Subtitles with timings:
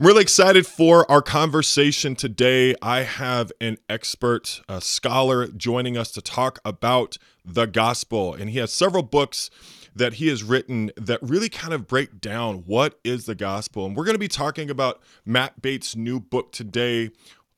[0.00, 2.74] I'm really excited for our conversation today.
[2.80, 8.32] I have an expert, a scholar, joining us to talk about the gospel.
[8.32, 9.50] And he has several books
[9.94, 13.84] that he has written that really kind of break down what is the gospel.
[13.84, 17.10] And we're going to be talking about Matt Bates' new book today,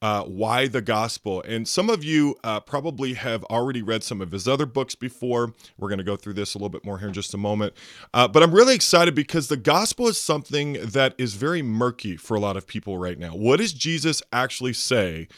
[0.02, 1.42] uh, Why the Gospel.
[1.46, 5.54] And some of you uh, probably have already read some of his other books before.
[5.78, 7.72] We're going to go through this a little bit more here in just a moment.
[8.12, 12.36] Uh, but I'm really excited because the gospel is something that is very murky for
[12.36, 13.30] a lot of people right now.
[13.30, 15.28] What does Jesus actually say?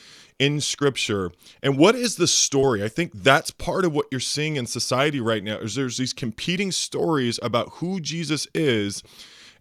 [0.40, 1.30] in scripture
[1.62, 5.20] and what is the story i think that's part of what you're seeing in society
[5.20, 9.04] right now is there's these competing stories about who jesus is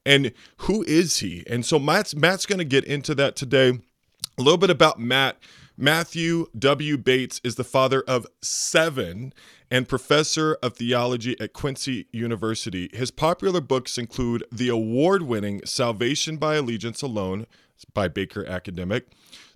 [0.04, 3.78] and who is he and so matt's matt's going to get into that today
[4.38, 5.38] a little bit about Matt.
[5.78, 6.98] Matthew W.
[6.98, 9.34] Bates is the father of seven
[9.72, 12.90] and professor of theology at Quincy University.
[12.94, 17.48] His popular books include the award winning Salvation by Allegiance Alone
[17.94, 19.08] by Baker Academic,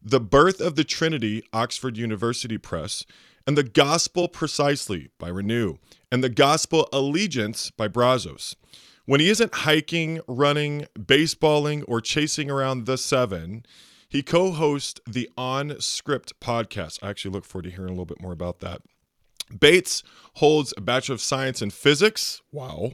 [0.03, 3.05] The Birth of the Trinity, Oxford University Press,
[3.45, 5.77] and The Gospel Precisely by Renew,
[6.11, 8.55] and The Gospel Allegiance by Brazos.
[9.05, 13.63] When he isn't hiking, running, baseballing, or chasing around the seven,
[14.07, 16.99] he co hosts the OnScript podcast.
[17.01, 18.81] I actually look forward to hearing a little bit more about that.
[19.59, 20.03] Bates
[20.35, 22.91] holds a Bachelor of Science in Physics, wow,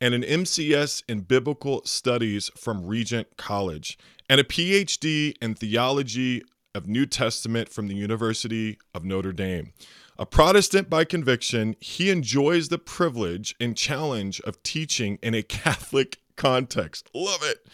[0.00, 6.42] and an MCS in Biblical Studies from Regent College, and a PhD in Theology
[6.74, 9.72] of New Testament from the University of Notre Dame.
[10.18, 16.18] A Protestant by conviction, he enjoys the privilege and challenge of teaching in a Catholic
[16.36, 17.10] context.
[17.14, 17.66] Love it.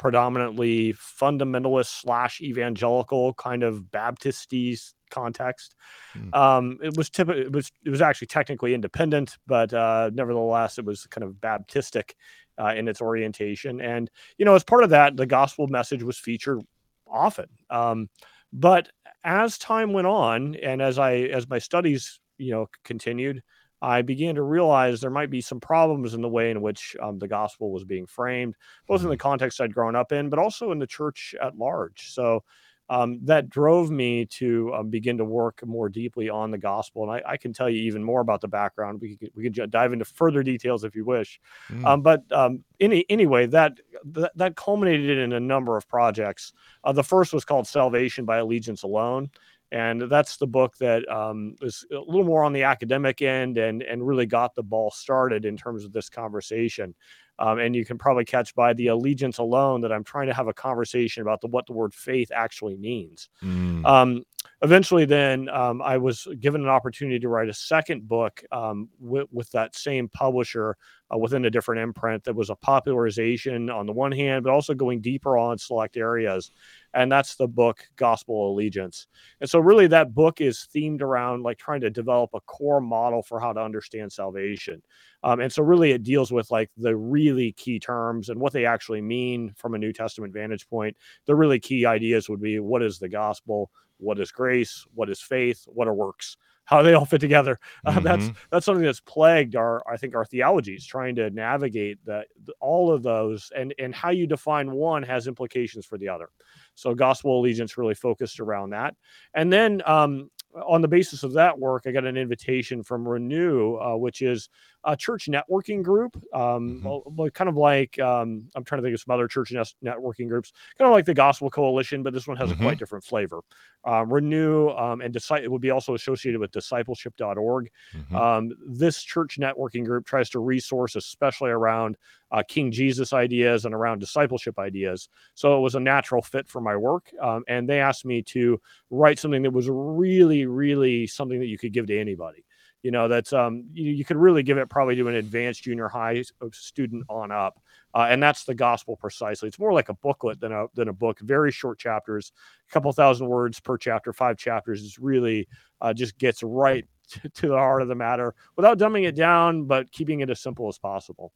[0.00, 4.80] predominantly fundamentalist slash evangelical kind of Baptisty
[5.10, 5.74] context.
[6.16, 6.34] Mm.
[6.34, 7.42] Um, it was typical.
[7.42, 12.12] It was it was actually technically independent, but uh, nevertheless, it was kind of Baptistic
[12.58, 13.82] uh, in its orientation.
[13.82, 16.62] And you know, as part of that, the gospel message was featured
[17.06, 17.50] often.
[17.68, 18.08] Um,
[18.54, 18.88] but
[19.22, 23.42] as time went on, and as I as my studies you know continued,
[23.82, 27.18] I began to realize there might be some problems in the way in which um,
[27.18, 29.20] the gospel was being framed, both in the mm-hmm.
[29.20, 32.12] context I'd grown up in, but also in the church at large.
[32.12, 32.44] So
[32.90, 37.04] um, that drove me to um, begin to work more deeply on the gospel.
[37.04, 39.00] And I, I, can tell you even more about the background.
[39.00, 41.40] We could, we could dive into further details if you wish.
[41.72, 41.84] Mm.
[41.84, 46.52] Um, but um, any, anyway, that, that, that culminated in a number of projects.
[46.82, 49.30] Uh, the first was called Salvation by Allegiance Alone
[49.72, 53.82] and that's the book that um, is a little more on the academic end and
[53.82, 56.94] and really got the ball started in terms of this conversation.
[57.40, 60.48] Um, and you can probably catch by the allegiance alone that I'm trying to have
[60.48, 63.30] a conversation about the, what the word faith actually means.
[63.42, 63.82] Mm.
[63.86, 64.22] Um,
[64.60, 69.26] eventually, then um, I was given an opportunity to write a second book um, with,
[69.32, 70.76] with, that same publisher
[71.12, 74.74] uh, within a different imprint that was a popularization on the one hand, but also
[74.74, 76.50] going deeper on select areas
[76.94, 79.06] and that's the book Gospel Allegiance.
[79.40, 83.22] And so, really, that book is themed around like trying to develop a core model
[83.22, 84.82] for how to understand salvation.
[85.22, 88.66] Um, and so, really, it deals with like the really key terms and what they
[88.66, 90.96] actually mean from a New Testament vantage point.
[91.26, 95.20] The really key ideas would be what is the gospel, what is grace, what is
[95.20, 96.36] faith, what are works
[96.70, 97.58] how they all fit together.
[97.84, 98.04] Uh, mm-hmm.
[98.04, 102.28] That's that's something that's plagued our I think our theologies trying to navigate that
[102.60, 106.30] all of those and and how you define one has implications for the other.
[106.76, 108.94] So gospel allegiance really focused around that.
[109.34, 113.76] And then um, on the basis of that work, I got an invitation from Renew,
[113.76, 114.48] uh, which is
[114.84, 117.28] a church networking group, um, mm-hmm.
[117.28, 119.52] kind of like um, I'm trying to think of some other church
[119.84, 122.62] networking groups, kind of like the Gospel Coalition, but this one has mm-hmm.
[122.62, 123.40] a quite different flavor.
[123.86, 127.70] Uh, Renew um, and Disi- it would be also associated with discipleship.org.
[127.94, 128.16] Mm-hmm.
[128.16, 131.96] Um, this church networking group tries to resource, especially around
[132.30, 135.08] uh, King Jesus ideas and around discipleship ideas.
[135.34, 137.10] So it was a natural fit for my work.
[137.20, 138.60] Um, and they asked me to
[138.90, 142.44] write something that was really, really something that you could give to anybody
[142.82, 145.88] you know that's um you, you could really give it probably to an advanced junior
[145.88, 146.22] high
[146.52, 147.60] student on up
[147.92, 149.48] uh, and that's the gospel precisely.
[149.48, 152.32] It's more like a booklet than a than a book very short chapters
[152.68, 155.48] a couple thousand words per chapter five chapters is really
[155.80, 159.64] uh, just gets right to, to the heart of the matter without dumbing it down
[159.64, 161.32] but keeping it as simple as possible.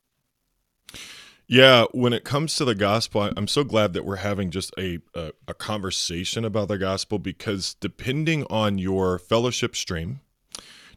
[1.47, 5.01] Yeah, when it comes to the gospel, I'm so glad that we're having just a,
[5.15, 10.21] a, a conversation about the gospel because depending on your fellowship stream,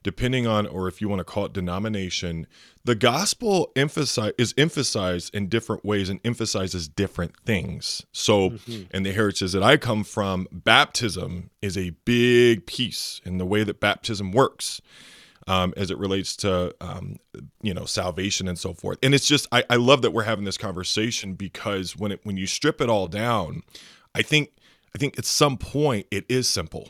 [0.04, 2.48] depending on or if you want to call it denomination,
[2.84, 8.06] the gospel emphasize is emphasized in different ways and emphasizes different things.
[8.12, 8.96] So, mm-hmm.
[8.96, 13.64] in the heritage that I come from, baptism is a big piece in the way
[13.64, 14.82] that baptism works
[15.48, 17.18] um, as it relates to um,
[17.62, 19.00] you know salvation and so forth.
[19.02, 22.38] And it's just I, I love that we're having this conversation because when it when
[22.38, 23.64] you strip it all down,
[24.14, 24.52] I think
[24.94, 26.90] I think at some point it is simple.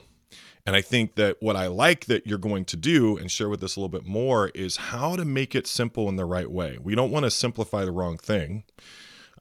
[0.68, 3.64] And I think that what I like that you're going to do and share with
[3.64, 6.78] us a little bit more is how to make it simple in the right way.
[6.80, 8.66] We don't want to simplify the wrong thing.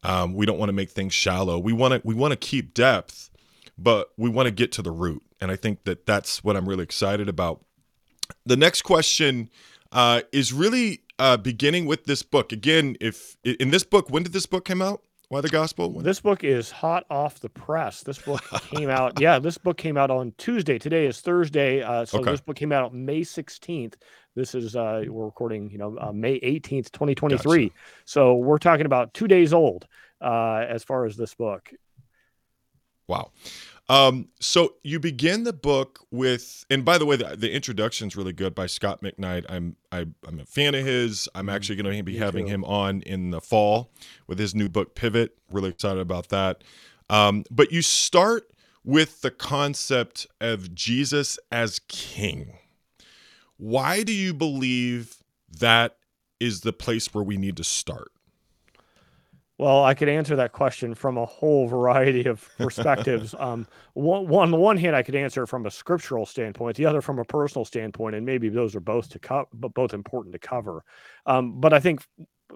[0.02, 1.58] Um, we don't want to make things shallow.
[1.58, 3.28] We want to we want to keep depth,
[3.76, 5.23] but we want to get to the root.
[5.40, 7.67] And I think that that's what I'm really excited about
[8.44, 9.50] the next question
[9.93, 12.52] uh, is really uh, beginning with this book.
[12.52, 15.02] Again, if in this book, when did this book come out?
[15.28, 15.93] Why the gospel?
[15.93, 16.05] When?
[16.05, 18.02] This book is hot off the press.
[18.02, 19.20] This book came out.
[19.20, 20.78] Yeah, this book came out on Tuesday.
[20.78, 21.82] Today is Thursday.
[21.82, 22.31] Uh, so okay.
[22.31, 23.94] this book came out May 16th.
[24.37, 27.69] This is uh, we're recording, you know, uh, May 18th, 2023.
[27.69, 27.75] Gotcha.
[28.05, 29.87] So we're talking about two days old
[30.20, 31.70] uh, as far as this book.
[33.08, 33.32] Wow.
[33.88, 38.17] Um, so you begin the book with, and by the way, the, the introduction is
[38.17, 39.44] really good by Scot McKnight.
[39.49, 41.29] I'm I, am i am a fan of his.
[41.35, 41.55] I'm mm-hmm.
[41.55, 42.55] actually going to be Me having too.
[42.55, 43.93] him on in the fall
[44.27, 45.38] with his new book Pivot.
[45.50, 46.65] Really excited about that.
[47.09, 48.50] Um, but you start
[48.85, 52.59] with the concept of Jesus as King.
[53.56, 55.23] Why do you believe
[55.61, 55.97] that
[56.41, 58.11] is the place where we need to start?
[59.58, 63.35] Well, I could answer that question from a whole variety of perspectives.
[63.38, 66.76] um, one, one, on the one hand, I could answer it from a scriptural standpoint,
[66.76, 69.94] the other from a personal standpoint, and maybe those are both to co- but both
[69.94, 70.85] important to cover.
[71.25, 72.03] Um, but I think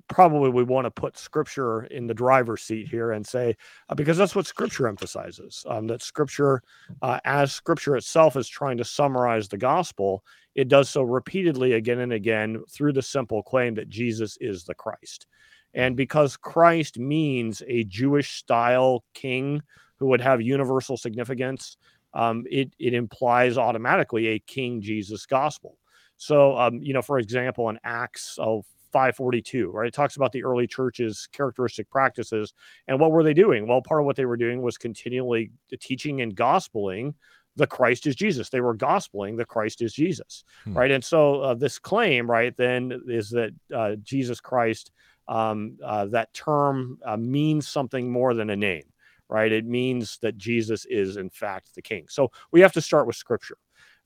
[0.08, 3.56] probably we want to put scripture in the driver's seat here and say
[3.88, 6.62] uh, because that's what scripture emphasizes um, that scripture
[7.02, 10.24] uh, as scripture itself is trying to summarize the gospel
[10.54, 14.74] it does so repeatedly again and again through the simple claim that jesus is the
[14.74, 15.26] christ
[15.74, 19.62] and because Christ means a Jewish style king
[19.98, 21.76] who would have universal significance,
[22.14, 25.76] um, it, it implies automatically a King Jesus gospel.
[26.16, 30.42] So, um, you know, for example, in Acts of 542, right, it talks about the
[30.42, 32.52] early church's characteristic practices.
[32.88, 33.68] And what were they doing?
[33.68, 37.14] Well, part of what they were doing was continually teaching and gospeling
[37.56, 38.48] the Christ is Jesus.
[38.48, 40.76] They were gospeling the Christ is Jesus, hmm.
[40.76, 40.90] right?
[40.90, 44.92] And so uh, this claim, right, then is that uh, Jesus Christ
[45.30, 48.82] um, uh, that term uh, means something more than a name,
[49.28, 49.52] right?
[49.52, 52.06] It means that Jesus is, in fact, the king.
[52.08, 53.56] So we have to start with scripture.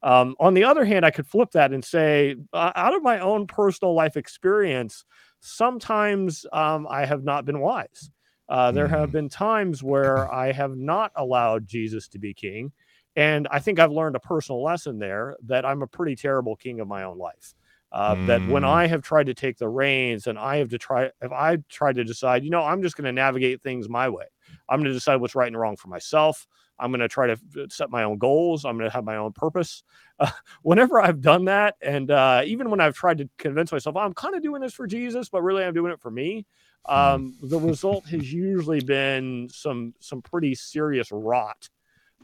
[0.03, 3.21] Um, on the other hand, I could flip that and say, uh, out of my
[3.21, 5.07] own personal life experience,
[5.41, 8.11] sometimes um, I have not been wise.
[8.47, 9.13] Uh, there have mm.
[9.13, 12.71] been times where I have not allowed Jesus to be king.
[13.17, 16.81] And I think I've learned a personal lesson there that I'm a pretty terrible king
[16.81, 17.55] of my own life.
[17.95, 18.27] Uh, mm.
[18.27, 18.69] That when mm.
[18.69, 21.95] I have tried to take the reins and I have to try, if I tried
[21.95, 24.25] to decide, you know, I'm just going to navigate things my way.
[24.69, 26.49] I'm going to decide what's right and wrong for myself.
[26.77, 27.39] I'm going to try to
[27.69, 28.65] set my own goals.
[28.65, 29.85] I'm going to have my own purpose.
[30.19, 30.29] Uh,
[30.63, 34.35] whenever I've done that, and uh, even when I've tried to convince myself I'm kind
[34.35, 36.47] of doing this for Jesus, but really I'm doing it for me,
[36.87, 36.93] hmm.
[36.93, 41.69] um, the result has usually been some some pretty serious rot,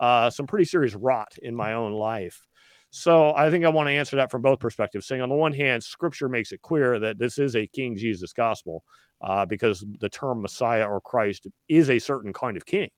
[0.00, 2.44] uh, some pretty serious rot in my own life.
[2.90, 5.52] So I think I want to answer that from both perspectives, saying on the one
[5.52, 8.82] hand, Scripture makes it clear that this is a King Jesus gospel,
[9.22, 12.88] uh, because the term Messiah or Christ is a certain kind of king,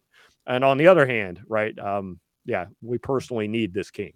[0.46, 4.12] and on the other hand, right, um, yeah, we personally need this king.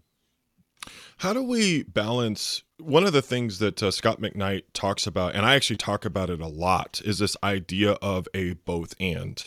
[1.19, 2.63] How do we balance?
[2.79, 6.31] One of the things that uh, Scot McKnight talks about, and I actually talk about
[6.31, 9.43] it a lot, is this idea of a both and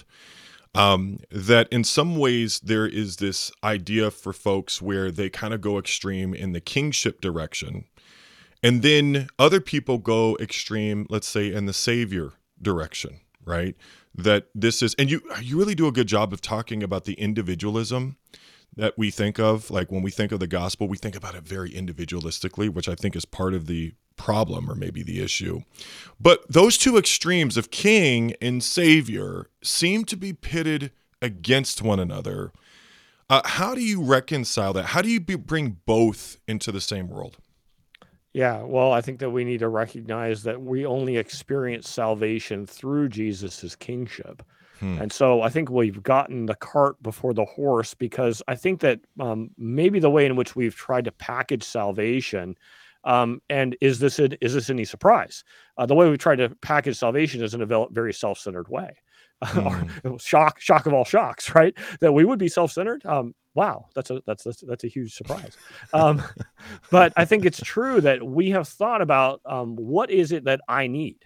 [0.75, 5.61] um, that in some ways there is this idea for folks where they kind of
[5.61, 7.85] go extreme in the kingship direction.
[8.61, 13.75] And then other people go extreme, let's say, in the savior direction, right?
[14.13, 17.13] That this is, and you you really do a good job of talking about the
[17.13, 18.17] individualism
[18.75, 19.71] that we think of.
[19.71, 22.95] Like when we think of the gospel, we think about it very individualistically, which I
[22.95, 25.61] think is part of the problem or maybe the issue.
[26.19, 32.51] But those two extremes of king and savior seem to be pitted against one another.
[33.29, 34.87] Uh, how do you reconcile that?
[34.87, 37.37] How do you be, bring both into the same world?
[38.33, 43.09] Yeah, well, I think that we need to recognize that we only experience salvation through
[43.09, 44.43] Jesus's kingship.
[44.79, 45.01] Hmm.
[45.01, 48.99] And so I think we've gotten the cart before the horse because I think that
[49.19, 52.55] um, maybe the way in which we've tried to package salvation,
[53.03, 55.43] um, and is this a, is this any surprise?
[55.77, 58.91] Uh, the way we try to package salvation is in a very self-centered way.
[59.41, 60.17] Hmm.
[60.17, 61.73] shock, shock of all shocks, right?
[62.01, 63.05] That we would be self-centered.
[63.05, 65.55] Um, wow, that's a that's that's, that's a huge surprise.
[65.93, 66.21] Um,
[66.91, 70.61] but I think it's true that we have thought about um, what is it that
[70.67, 71.19] I need.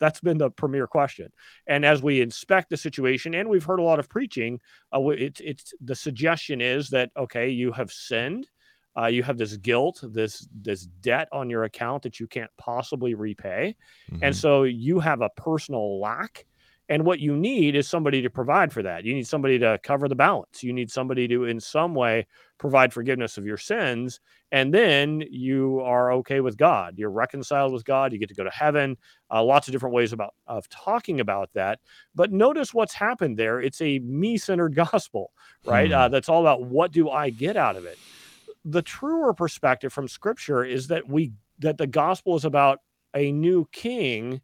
[0.00, 1.30] That's been the premier question.
[1.66, 4.60] And as we inspect the situation, and we've heard a lot of preaching,
[4.94, 8.48] uh, it's it's the suggestion is that okay, you have sinned.
[8.98, 13.14] Uh, you have this guilt, this this debt on your account that you can't possibly
[13.14, 13.76] repay,
[14.22, 14.34] and Mhm.
[14.34, 16.46] so you have a personal lack
[16.90, 19.04] and what you need is somebody to provide for that.
[19.04, 20.64] You need somebody to cover the balance.
[20.64, 22.26] You need somebody to, in some way,
[22.56, 24.20] provide forgiveness of your sins.
[24.52, 26.94] And then you are okay with God.
[26.96, 28.14] You're reconciled with God.
[28.14, 28.96] You get to go to heaven.
[29.30, 31.78] Uh, lots of different ways about of talking about that.
[32.14, 33.60] But notice what's happened there.
[33.60, 35.32] It's a me-centered gospel,
[35.66, 35.88] right?
[35.90, 35.94] Hmm.
[35.94, 37.98] Uh, that's all about what do I get out of it.
[38.70, 42.80] The truer perspective from Scripture is that we that the gospel is about
[43.14, 44.40] a new king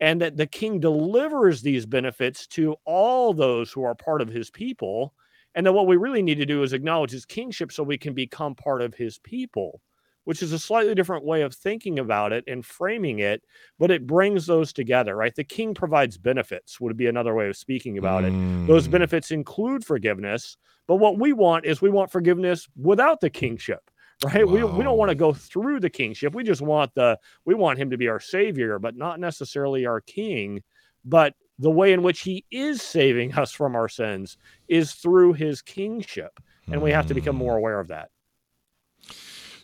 [0.00, 4.50] and that the king delivers these benefits to all those who are part of his
[4.50, 5.14] people.
[5.54, 8.14] And that what we really need to do is acknowledge his kingship so we can
[8.14, 9.80] become part of his people,
[10.26, 13.42] which is a slightly different way of thinking about it and framing it,
[13.78, 15.34] but it brings those together, right?
[15.34, 18.32] The king provides benefits, would be another way of speaking about it.
[18.66, 18.90] Those Mm.
[18.90, 20.56] benefits include forgiveness,
[20.88, 23.88] but what we want is we want forgiveness without the kingship.
[24.24, 24.48] Right?
[24.48, 26.34] We, we don't want to go through the kingship.
[26.34, 30.00] We just want the we want him to be our savior, but not necessarily our
[30.00, 30.62] king.
[31.04, 35.62] But the way in which he is saving us from our sins is through his
[35.62, 36.32] kingship.
[36.68, 37.40] And we have to become Mm.
[37.40, 38.08] more aware of that.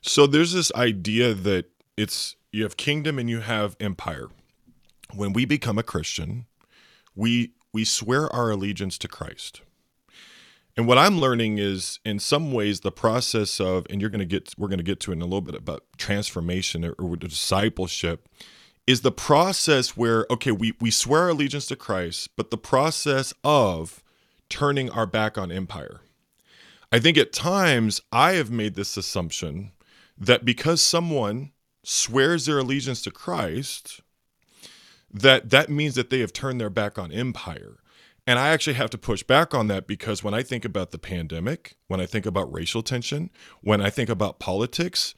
[0.02, 1.66] So there's this idea that
[1.97, 4.28] it's you have kingdom and you have empire.
[5.14, 6.47] When we become a Christian,
[7.14, 9.62] we we swear our allegiance to Christ.
[10.76, 14.25] And what I'm learning is in some ways the process of and you're going to
[14.25, 17.16] get we're going to get to it in a little bit about transformation or, or
[17.16, 18.28] discipleship
[18.87, 24.02] is the process where okay we we swear allegiance to Christ, but the process of
[24.49, 26.00] turning our back on empire.
[26.90, 29.71] I think at times I have made this assumption
[30.23, 31.50] that because someone
[31.83, 34.00] swears their allegiance to Christ,
[35.12, 37.79] that that means that they have turned their back on empire.
[38.25, 40.99] And I actually have to push back on that because when I think about the
[40.99, 43.31] pandemic, when I think about racial tension,
[43.62, 45.12] when I think about politics,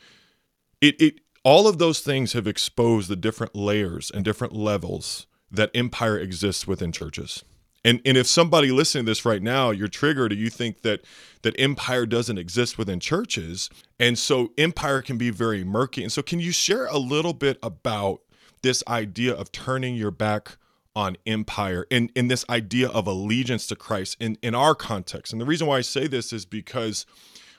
[0.80, 5.70] it, it all of those things have exposed the different layers and different levels that
[5.75, 7.44] empire exists within churches.
[7.84, 11.02] And and if somebody listening to this right now, you're triggered or you think that
[11.42, 13.68] that empire doesn't exist within churches,
[14.00, 16.02] and so empire can be very murky.
[16.02, 18.20] And so can you share a little bit about
[18.62, 20.56] this idea of turning your back
[20.96, 25.32] on empire and in this idea of allegiance to Christ in, in our context?
[25.32, 27.04] And the reason why I say this is because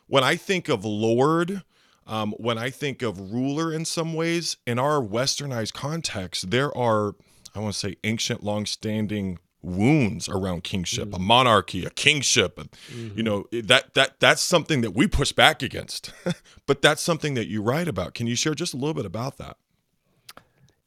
[0.07, 1.63] when I think of Lord,
[2.07, 7.15] um, when I think of ruler in some ways, in our westernized context, there are,
[7.53, 11.21] I want to say, ancient, long-standing wounds around kingship, a Mhm.
[11.21, 12.57] monarchy, a kingship.
[12.57, 12.69] and,
[13.15, 13.25] You Mhm.
[13.25, 16.11] know, that that that's something that we push back against.
[16.67, 18.13] but that's something that you write about.
[18.13, 19.57] Can you share just a little bit about that?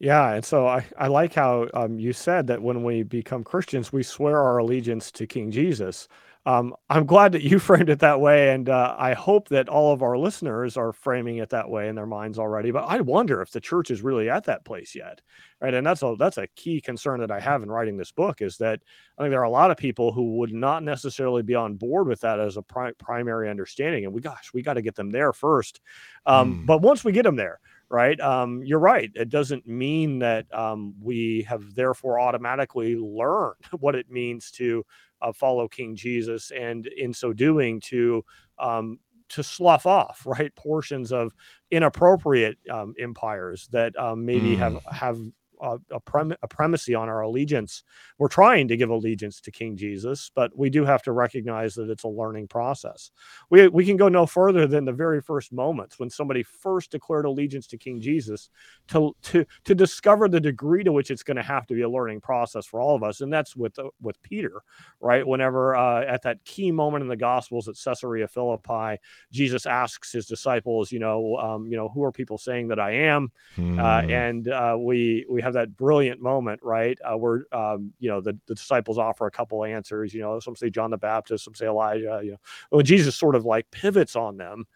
[0.00, 3.92] Yeah, and so I, I like how um, you said that when we become Christians,
[3.92, 6.06] we swear our allegiance to King Jesus.
[6.48, 9.92] Um, I'm glad that you framed it that way, and uh, I hope that all
[9.92, 12.70] of our listeners are framing it that way in their minds already.
[12.70, 15.20] But I wonder if the church is really at that place yet,
[15.60, 15.74] right?
[15.74, 18.56] And that's a that's a key concern that I have in writing this book is
[18.58, 18.80] that
[19.18, 22.08] I think there are a lot of people who would not necessarily be on board
[22.08, 25.10] with that as a pri- primary understanding, and we gosh, we got to get them
[25.10, 25.80] there first.
[26.26, 26.64] Um, Hmm.
[26.64, 28.20] but once we get them there right?
[28.20, 29.10] Um, you're right.
[29.14, 34.84] It doesn't mean that um, we have therefore automatically learned what it means to
[35.22, 38.24] uh, follow King Jesus, and in so doing, to
[38.58, 38.98] um,
[39.30, 41.32] to slough off right portions of
[41.70, 44.92] inappropriate um, empires that um, maybe have Mm.
[44.92, 45.18] have
[45.60, 47.84] a, a, prem- a primacy on our allegiance.
[48.18, 51.90] We're trying to give allegiance to King Jesus, but we do have to recognize that
[51.90, 53.10] it's a learning process.
[53.50, 57.24] We we can go no further than the very first moments when somebody first declared
[57.24, 58.50] allegiance to King Jesus
[58.88, 61.88] to to to discover the degree to which it's going to have to be a
[61.88, 64.62] learning process for all of us, and that's with uh, with Peter,
[65.00, 65.26] right?
[65.26, 69.00] Whenever uh, at that key moment in the Gospels at Caesarea Philippi,
[69.32, 72.92] Jesus asks his disciples, you know, um, you know, who are people saying that I
[72.92, 73.30] am?
[73.58, 74.10] uh, Hmm.
[74.10, 76.98] and uh, we we have that brilliant moment, right?
[77.04, 80.14] Uh, where um, you know the, the disciples offer a couple answers.
[80.14, 82.20] You know, some say John the Baptist, some say Elijah.
[82.22, 82.38] You know,
[82.70, 84.66] when Jesus sort of like pivots on them,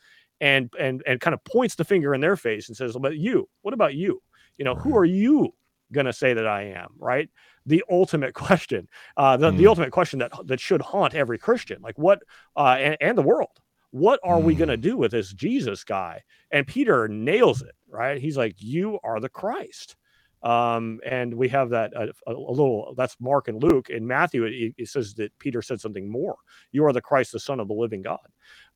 [0.43, 3.49] and and and kind of points the finger in their face and says, "But you,
[3.63, 4.21] what about you?
[4.59, 5.55] You know, who are you
[5.93, 7.31] going to say that I am?" Right?
[7.65, 9.57] The ultimate question, uh, the, mm.
[9.57, 12.23] the ultimate question that that should haunt every Christian, like what,
[12.57, 13.61] uh, and, and the world.
[13.93, 14.45] What are mm.
[14.45, 16.23] we going to do with this Jesus guy?
[16.51, 18.21] And Peter nails it, right?
[18.21, 19.97] He's like, "You are the Christ."
[20.43, 23.91] Um, and we have that uh, a, a, little that's Mark and Luke.
[23.91, 26.37] In Matthew, it, it, says that Peter said something more.
[26.73, 28.27] You are the Christ, the Son of the living God.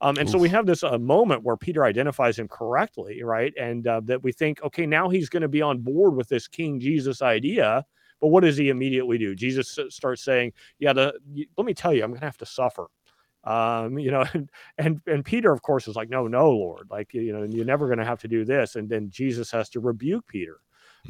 [0.00, 0.32] Um, and Oof.
[0.32, 3.52] so we have this uh, moment where Peter identifies him correctly, right?
[3.60, 6.46] And uh, that we think, okay, now he's going to be on board with this
[6.46, 7.84] King Jesus idea.
[8.20, 9.34] But what does he immediately do?
[9.34, 11.14] Jesus starts saying, "Yeah, the,
[11.58, 12.88] let me tell you, I'm going to have to suffer."
[13.46, 17.14] um, you know, and, and and Peter, of course, is like, no, no, Lord, like
[17.14, 19.80] you know, you're never going to have to do this, and then Jesus has to
[19.80, 20.58] rebuke Peter.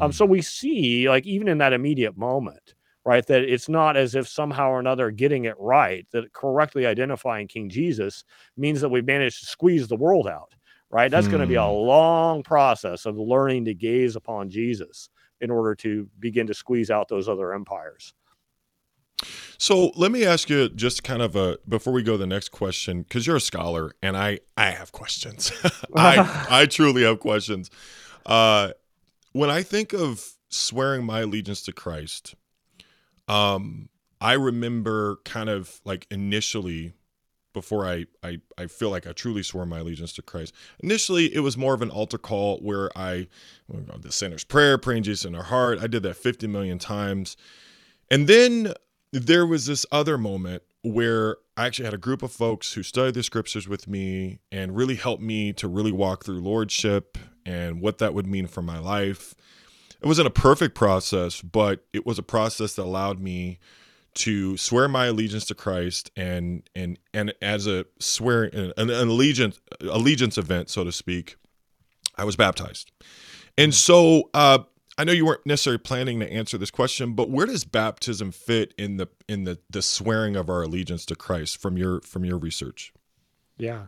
[0.00, 2.74] Um, so we see, like, even in that immediate moment,
[3.04, 7.46] right, that it's not as if somehow or another getting it right, that correctly identifying
[7.46, 8.24] King Jesus
[8.56, 10.54] means that we've managed to squeeze the world out,
[10.90, 11.10] right?
[11.10, 11.32] That's hmm.
[11.32, 11.70] going to be a hmm.
[11.70, 15.08] long process of learning to gaze upon Jesus
[15.40, 18.14] in order to begin to squeeze out those other empires.
[19.58, 22.50] So let me ask you just kind of a before we go to the next
[22.50, 25.50] question because you're a scholar and I I have questions.
[25.96, 27.70] I I truly have questions.
[28.26, 28.72] Uh,
[29.36, 32.34] when I think of swearing my allegiance to Christ,
[33.28, 36.94] um, I remember kind of like initially
[37.52, 40.54] before I, I I feel like I truly swore my allegiance to Christ.
[40.80, 43.28] Initially, it was more of an altar call where I
[43.68, 45.80] the sinner's prayer, praying Jesus in our heart.
[45.82, 47.36] I did that 50 million times.
[48.10, 48.72] And then
[49.12, 53.14] there was this other moment where I actually had a group of folks who studied
[53.14, 57.98] the scriptures with me and really helped me to really walk through lordship and what
[57.98, 59.34] that would mean for my life.
[60.00, 63.58] It wasn't a perfect process, but it was a process that allowed me
[64.14, 69.60] to swear my allegiance to Christ and and and as a swearing an, an allegiance
[69.80, 71.36] allegiance event, so to speak,
[72.16, 72.92] I was baptized.
[73.58, 74.60] And so uh,
[74.98, 78.72] I know you weren't necessarily planning to answer this question, but where does baptism fit
[78.78, 82.38] in the in the the swearing of our allegiance to Christ from your from your
[82.38, 82.92] research?
[83.58, 83.86] Yeah.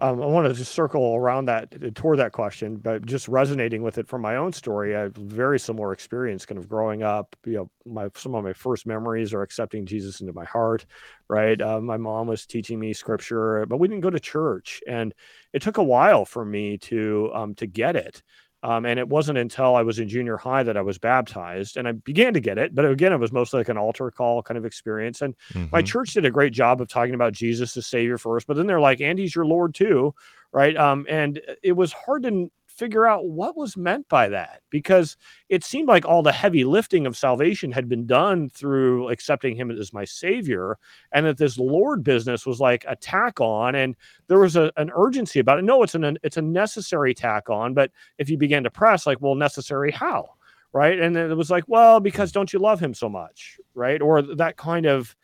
[0.00, 3.98] Um, I want to just circle around that toward that question, but just resonating with
[3.98, 4.94] it from my own story.
[4.94, 7.34] I have very similar experience, kind of growing up.
[7.44, 10.86] You know, my some of my first memories are accepting Jesus into my heart.
[11.28, 15.12] Right, uh, my mom was teaching me scripture, but we didn't go to church, and
[15.52, 18.22] it took a while for me to um, to get it.
[18.62, 21.86] Um, and it wasn't until I was in junior high that I was baptized and
[21.86, 22.74] I began to get it.
[22.74, 25.22] But again, it was mostly like an altar call kind of experience.
[25.22, 25.66] And mm-hmm.
[25.70, 28.66] my church did a great job of talking about Jesus as Savior first, but then
[28.66, 30.12] they're like, Andy's your Lord too.
[30.50, 30.76] Right.
[30.76, 35.16] Um, and it was hard to figure out what was meant by that because
[35.48, 39.70] it seemed like all the heavy lifting of salvation had been done through accepting him
[39.70, 40.78] as my savior
[41.12, 43.96] and that this lord business was like a tack on and
[44.28, 45.64] there was a, an urgency about it.
[45.64, 49.20] No it's an it's a necessary tack on but if you began to press like
[49.20, 50.28] well necessary how
[50.74, 51.00] right?
[51.00, 54.00] And it was like well because don't you love him so much right?
[54.00, 55.16] Or that kind of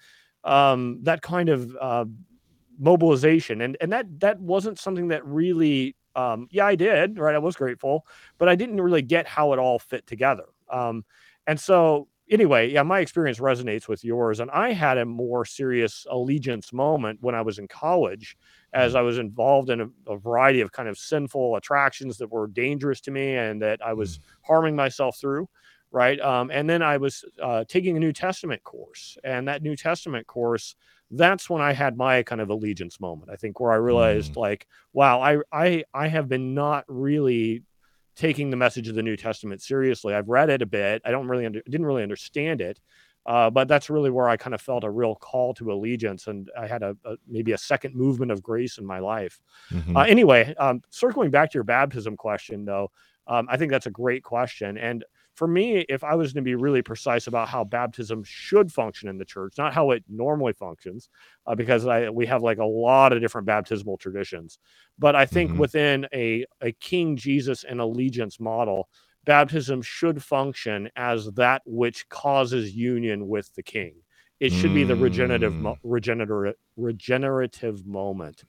[0.43, 2.05] um that kind of uh
[2.79, 3.61] mobilization.
[3.61, 7.35] And and that that wasn't something that really um, yeah, I did, right?
[7.35, 8.07] I was grateful,
[8.39, 10.45] but I didn't really get how it all fit together.
[10.71, 11.05] Um,
[11.47, 14.41] and so, anyway, yeah, my experience resonates with yours.
[14.41, 18.37] And I had a more serious allegiance moment when I was in college,
[18.73, 18.97] as mm.
[18.97, 23.01] I was involved in a, a variety of kind of sinful attractions that were dangerous
[23.03, 24.23] to me and that I was mm.
[24.43, 25.49] harming myself through.
[25.91, 26.19] Right.
[26.21, 30.27] Um, and then I was uh, taking a New Testament course, and that New Testament
[30.27, 30.75] course
[31.17, 33.31] that's when I had my kind of allegiance moment.
[33.31, 34.37] I think where I realized mm.
[34.37, 37.63] like, wow, I I I have been not really
[38.17, 40.15] taking the message of the New Testament seriously.
[40.15, 41.03] I've read it a bit.
[41.05, 42.81] I don't really under, didn't really understand it.
[43.27, 46.51] Uh, but that's really where I kind of felt a real call to allegiance, and
[46.59, 49.41] I had a, a maybe a second movement of grace in my life.
[49.71, 49.97] Mm-hmm.
[49.97, 52.91] Uh, anyway, um, circling back to your baptism question, though,
[53.27, 56.49] um, I think that's a great question, and for me, if I was going to
[56.49, 60.53] be really precise about how baptism should function in the church, not how it normally
[60.53, 61.09] functions,
[61.47, 64.59] uh, because I, we have like a lot of different baptismal traditions,
[64.99, 65.61] but I think mm-hmm.
[65.61, 68.89] within a, a King Jesus and allegiance model,
[69.25, 73.95] baptism should function as that which causes union with the King.
[74.41, 74.75] It should mm.
[74.75, 75.79] be the regenerative, mo- mm.
[75.85, 78.45] regenerative, regenerative moment.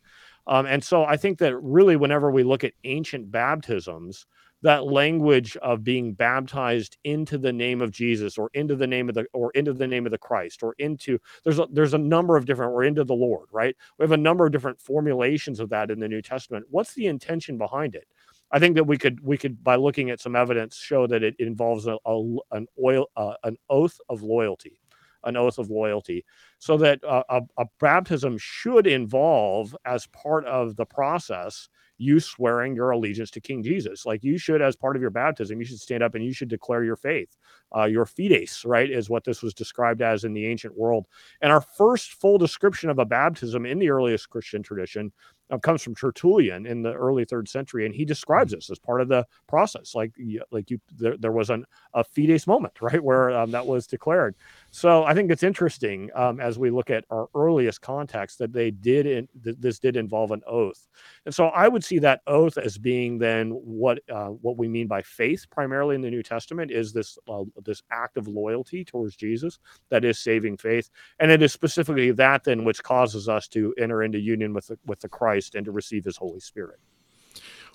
[0.47, 4.25] Um, and so I think that really, whenever we look at ancient baptisms,
[4.65, 9.13] that language of being baptized into the name of Jesus or into the name of
[9.13, 12.35] the or into the name of the Christ or into there's a there's a number
[12.35, 13.75] of different or into the Lord, right?
[13.99, 16.65] We have a number of different formulations of that in the New Testament.
[16.71, 18.07] What's the intention behind it?
[18.51, 21.35] I think that we could we could by looking at some evidence show that it
[21.37, 24.81] involves a, a an oil uh, an oath of loyalty,
[25.25, 26.25] an oath of loyalty,
[26.57, 32.75] so that uh, a, a baptism should involve as part of the process you swearing
[32.75, 34.05] your allegiance to King Jesus.
[34.05, 36.49] Like you should, as part of your baptism, you should stand up and you should
[36.49, 37.35] declare your faith.
[37.75, 41.05] Uh, your fides, right, is what this was described as in the ancient world.
[41.41, 45.11] And our first full description of a baptism in the earliest Christian tradition
[45.51, 48.57] uh, comes from Tertullian in the early third century, and he describes mm-hmm.
[48.57, 49.93] this as part of the process.
[49.93, 50.13] Like,
[50.51, 54.35] like you, there, there was an, a fides moment, right, where um, that was declared.
[54.71, 58.71] So I think it's interesting um, as we look at our earliest context that they
[58.71, 60.87] did, in, th- this did involve an oath,
[61.25, 64.87] and so I would see that oath as being then what uh, what we mean
[64.87, 69.15] by faith, primarily in the New Testament, is this uh, this act of loyalty towards
[69.15, 70.89] Jesus that is saving faith,
[71.19, 74.77] and it is specifically that then which causes us to enter into union with the,
[74.85, 76.79] with the Christ and to receive His Holy Spirit.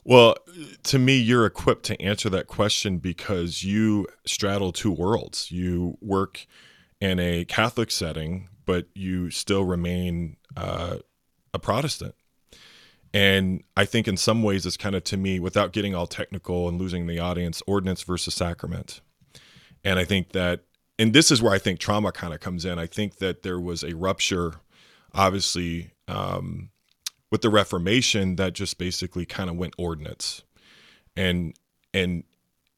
[0.04, 0.36] Well,
[0.84, 5.50] to me, you're equipped to answer that question because you straddle two worlds.
[5.50, 6.46] You work
[7.00, 10.98] in a Catholic setting, but you still remain uh,
[11.52, 12.14] a Protestant.
[13.12, 16.68] And I think in some ways it's kind of to me, without getting all technical
[16.68, 19.00] and losing the audience, ordinance versus sacrament.
[19.84, 20.60] And I think that,
[20.98, 22.78] and this is where I think trauma kind of comes in.
[22.78, 24.54] I think that there was a rupture,
[25.14, 26.70] obviously, um,
[27.30, 30.42] with the Reformation that just basically kind of went ordinance.
[31.16, 31.54] And,
[31.94, 32.24] and,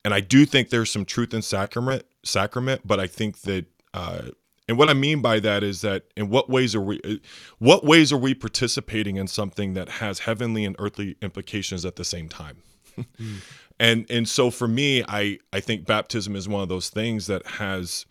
[0.04, 4.22] and I do think there's some truth in sacrament, sacrament, but I think that uh,
[4.68, 7.16] and what I mean by that is that in what ways are we uh,
[7.58, 12.04] what ways are we participating in something that has heavenly and earthly implications at the
[12.04, 12.62] same time?
[12.98, 13.36] mm.
[13.82, 17.44] And and so for me, I I think baptism is one of those things that
[17.46, 18.06] has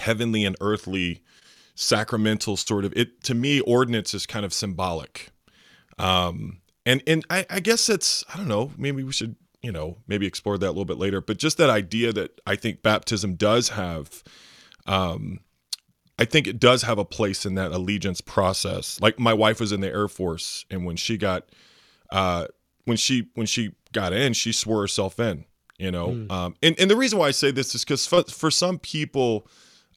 [0.00, 1.22] heavenly and earthly
[1.74, 5.30] sacramental sort of it to me ordinance is kind of symbolic.
[5.98, 9.98] Um and and I, I guess it's I don't know, maybe we should, you know,
[10.08, 13.34] maybe explore that a little bit later, but just that idea that I think baptism
[13.34, 14.22] does have
[14.86, 15.40] um,
[16.18, 18.98] I think it does have a place in that allegiance process.
[19.02, 21.44] Like my wife was in the Air Force, and when she got,
[22.10, 22.46] uh,
[22.84, 25.46] when she when she got in, she swore herself in.
[25.78, 26.30] You know, mm.
[26.30, 29.46] um, and and the reason why I say this is because for, for some people,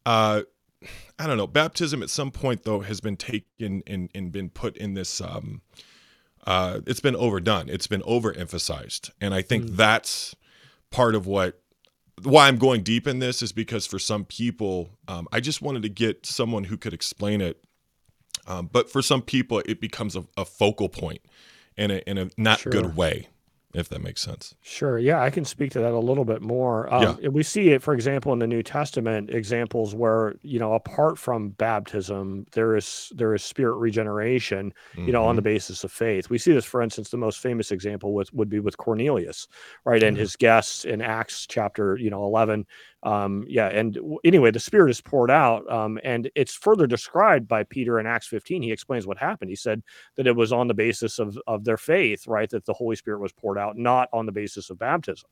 [0.05, 0.41] uh,
[1.17, 4.75] I don't know, baptism at some point though has been taken and and been put
[4.75, 5.21] in this.
[5.21, 5.61] Um,
[6.45, 7.69] uh, it's been overdone.
[7.69, 9.75] It's been overemphasized, and I think mm.
[9.77, 10.35] that's
[10.91, 11.61] part of what
[12.23, 15.83] why I'm going deep in this is because for some people, um, I just wanted
[15.83, 17.63] to get someone who could explain it.
[18.47, 21.21] Um, but for some people, it becomes a, a focal point
[21.77, 22.71] in a in a not sure.
[22.73, 23.29] good way
[23.73, 24.55] if that makes sense.
[24.61, 24.97] Sure.
[24.97, 26.91] Yeah, I can speak to that a little bit more.
[26.93, 27.29] Um, yeah.
[27.29, 31.49] We see it, for example, in the New Testament, examples where you know, apart from
[31.49, 34.73] baptism, there is there is spirit regeneration.
[34.93, 35.11] You mm-hmm.
[35.11, 35.53] know, on the mm-hmm.
[35.53, 36.29] basis of faith.
[36.29, 39.47] We see this, for instance, the most famous example with, would be with Cornelius,
[39.85, 40.21] right, and mm-hmm.
[40.21, 42.65] his guests in Acts chapter you know eleven
[43.03, 47.63] um yeah and anyway the spirit is poured out um and it's further described by
[47.63, 49.81] peter in acts 15 he explains what happened he said
[50.17, 53.21] that it was on the basis of of their faith right that the holy spirit
[53.21, 55.29] was poured out not on the basis of baptism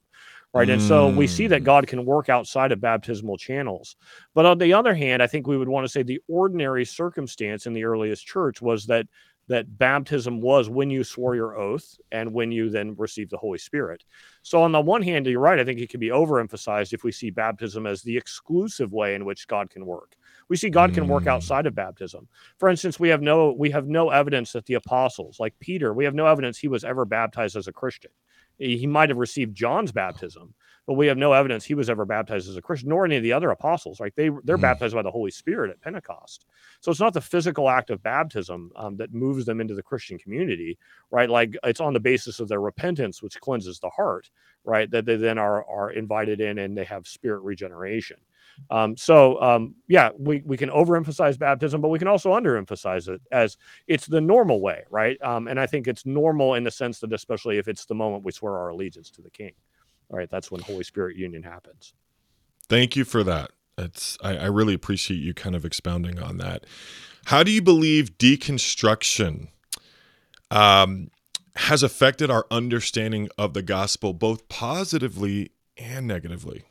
[0.54, 0.74] right mm.
[0.74, 1.66] and so we see that mm.
[1.66, 3.98] god can work outside of baptismal channels
[4.34, 7.66] but on the other hand i think we would want to say the ordinary circumstance
[7.66, 9.06] in the earliest church was that
[9.48, 13.58] that baptism was when you swore your oath and when you then received the Holy
[13.58, 14.04] Spirit.
[14.42, 15.60] So, on the one hand, you're right.
[15.60, 19.26] I think it can be overemphasized if we see baptism as the exclusive way in
[19.26, 20.16] which God can work.
[20.50, 21.32] We see God can work mm.
[21.32, 22.28] outside of baptism.
[22.58, 26.06] For instance, we have no we have no evidence that the apostles, like Peter, we
[26.06, 28.12] have no evidence he was ever baptized as a Christian.
[28.58, 30.54] He might have received John's baptism,
[30.88, 33.24] but we have no evidence he was ever baptized as a Christian, nor any of
[33.24, 34.00] the other apostles.
[34.00, 34.14] Right?
[34.16, 34.62] They they're mm.
[34.62, 36.46] baptized by the Holy Spirit at Pentecost.
[36.80, 40.18] So it's not the physical act of baptism um, that moves them into the Christian
[40.18, 40.78] community,
[41.12, 41.30] right?
[41.30, 44.30] Like it's on the basis of their repentance, which cleanses the heart,
[44.64, 44.90] right?
[44.90, 48.18] That they then are are invited in and they have spirit regeneration.
[48.72, 53.22] Um, so um, yeah, we, we can overemphasize baptism, but we can also underemphasize it
[53.32, 55.22] as it's the normal way, right?
[55.22, 58.24] Um, and I think it's normal in the sense that especially if it's the moment
[58.24, 59.52] we swear our allegiance to the King.
[60.10, 61.94] All right, that's when Holy Spirit union happens.
[62.70, 63.52] Thank you for that.
[63.78, 66.66] It's I, I really appreciate you kind of expounding on that.
[67.26, 69.50] How do you believe deconstruction
[70.50, 71.12] um,
[71.58, 76.64] has affected our understanding of the gospel, both positively and negatively?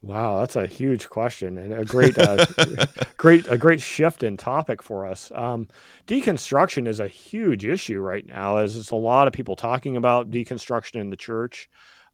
[0.00, 2.46] Wow, that's a huge question and a great, uh,
[3.16, 5.32] great, a great shift in topic for us.
[5.34, 5.66] Um,
[6.06, 10.30] deconstruction is a huge issue right now, as it's a lot of people talking about
[10.30, 11.68] deconstruction in the church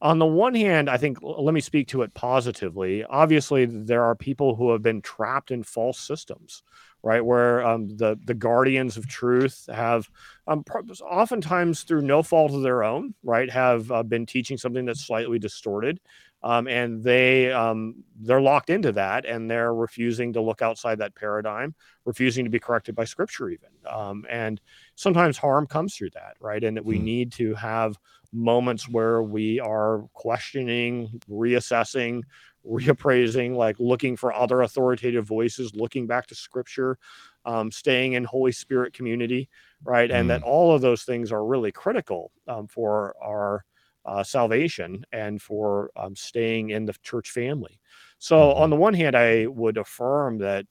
[0.04, 3.04] on the one hand, I think let me speak to it positively.
[3.04, 6.62] Obviously, there are people who have been trapped in false systems,
[7.02, 7.24] right?
[7.24, 10.10] Where um, the the guardians of truth have,
[10.46, 10.62] um,
[11.00, 15.38] oftentimes through no fault of their own, right, have uh, been teaching something that's slightly
[15.38, 15.98] distorted.
[16.44, 21.14] um, and they um, they're locked into that, and they're refusing to look outside that
[21.14, 23.70] paradigm, refusing to be corrected by Scripture, even.
[23.90, 24.60] Um, and
[24.94, 26.62] sometimes harm comes through that, right?
[26.62, 27.04] And that we hmm.
[27.04, 27.96] need to have
[28.34, 32.22] moments where we are questioning, reassessing,
[32.66, 36.98] reappraising, like looking for other authoritative voices, looking back to Scripture,
[37.44, 39.48] um, staying in Holy Spirit community,
[39.84, 40.10] right?
[40.10, 40.48] And that hmm.
[40.48, 43.64] all of those things are really critical um, for our
[44.06, 47.80] uh, salvation and for um, staying in the church family.
[48.18, 48.62] So, mm-hmm.
[48.62, 50.66] on the one hand, I would affirm that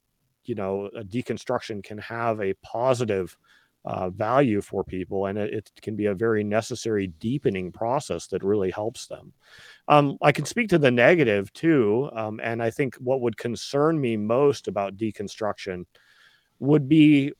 [0.45, 3.38] you know a deconstruction can have a positive
[3.86, 8.43] uh, value for people, and it, it, can be a very necessary deepening process that
[8.43, 9.34] really helps them.
[9.88, 14.00] Um, I can speak to the negative too, um, and I think what would concern
[14.00, 15.86] me most about deconstruction
[16.60, 17.34] would be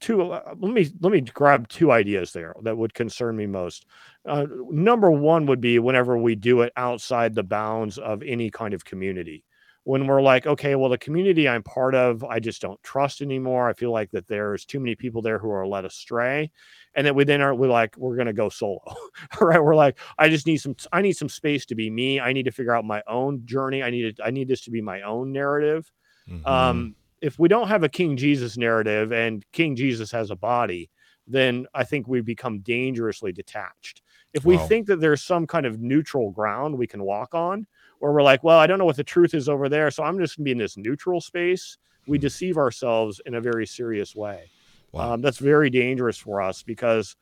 [0.00, 3.86] two uh, let me let me grab two ideas there that would concern me most
[4.26, 8.74] uh, number one would be whenever we do it outside the bounds of any kind
[8.74, 9.44] of community
[9.86, 13.68] when we're like okay well the community i'm part of i just don't trust anymore
[13.68, 16.50] i feel like that there's too many people there who are led astray
[16.94, 18.82] and then we then are we like we're gonna go solo
[19.40, 22.32] right we're like i just need some i need some space to be me i
[22.32, 24.80] need to figure out my own journey i need to, i need this to be
[24.80, 25.92] my own narrative
[26.28, 26.44] mm-hmm.
[26.46, 30.90] um if we don't have a King Jesus narrative and King Jesus has a body,
[31.26, 34.02] then I think we become dangerously detached.
[34.32, 34.66] If we wow.
[34.66, 37.66] think that there's some kind of neutral ground we can walk on,
[38.00, 40.18] or we're like, well, I don't know what the truth is over there, so I'm
[40.18, 42.22] just gonna be in this neutral space, we hmm.
[42.22, 44.50] deceive ourselves in a very serious way.
[44.92, 45.14] Wow.
[45.14, 47.16] Um, that's very dangerous for us because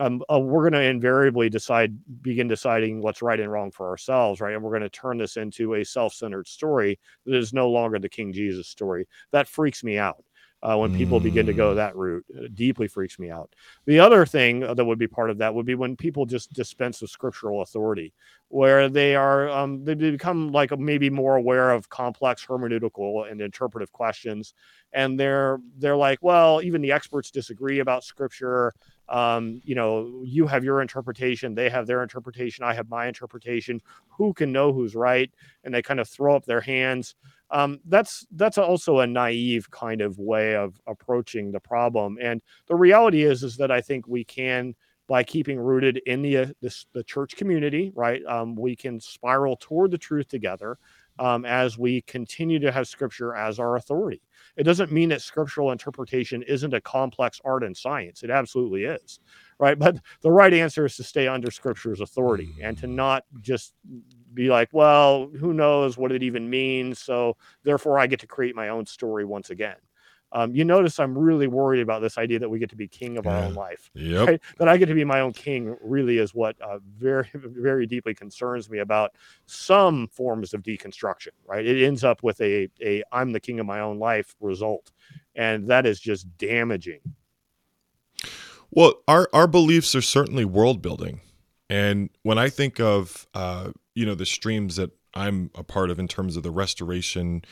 [0.00, 4.40] um, uh, we're going to invariably decide, begin deciding what's right and wrong for ourselves,
[4.40, 4.54] right?
[4.54, 8.08] And we're going to turn this into a self-centered story that is no longer the
[8.08, 9.08] King Jesus story.
[9.32, 10.22] That freaks me out
[10.62, 11.24] uh, when people mm.
[11.24, 11.76] begin to go mm.
[11.76, 12.24] that route.
[12.28, 13.54] It deeply freaks me out.
[13.86, 17.00] The other thing that would be part of that would be when people just dispense
[17.00, 18.12] with scriptural authority,
[18.48, 23.92] where they are um, they become like maybe more aware of complex hermeneutical and interpretive
[23.92, 24.54] questions,
[24.92, 28.74] and they're they're like, well, even the experts disagree about scripture.
[29.08, 33.80] Um, you know, you have your interpretation, they have their interpretation, I have my interpretation.
[34.08, 35.30] Who can know who's right?
[35.64, 37.14] And they kind of throw up their hands
[37.50, 42.18] um, that's that's also a naive kind of way of approaching the problem.
[42.20, 44.74] And the reality is is that I think we can
[45.06, 48.22] by keeping rooted in the uh, this, the church community, right?
[48.26, 50.78] Um, we can spiral toward the truth together
[51.18, 54.22] um, as we continue to have Scripture as our authority.
[54.56, 58.24] It doesn't mean that scriptural interpretation isn't a complex art and science.
[58.24, 59.20] It absolutely is,
[59.58, 59.78] right?
[59.78, 63.74] But the right answer is to stay under Scripture's authority and to not just
[64.34, 66.98] be like, well, who knows what it even means.
[66.98, 69.76] So therefore, I get to create my own story once again.
[70.32, 73.16] Um, you notice I'm really worried about this idea that we get to be king
[73.16, 73.90] of our own life.
[73.94, 74.28] Yep.
[74.28, 74.40] Right?
[74.58, 78.14] That I get to be my own king really is what uh, very, very deeply
[78.14, 79.12] concerns me about
[79.46, 81.30] some forms of deconstruction.
[81.46, 81.64] Right?
[81.64, 84.92] It ends up with a a I'm the king of my own life result,
[85.34, 87.00] and that is just damaging.
[88.70, 91.20] Well, our our beliefs are certainly world building,
[91.70, 95.98] and when I think of uh, you know the streams that I'm a part of
[95.98, 97.42] in terms of the restoration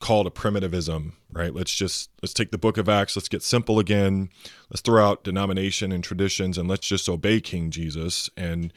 [0.00, 1.54] call to primitivism, right?
[1.54, 4.28] Let's just let's take the book of Acts, let's get simple again.
[4.70, 8.28] Let's throw out denomination and traditions and let's just obey King Jesus.
[8.36, 8.72] And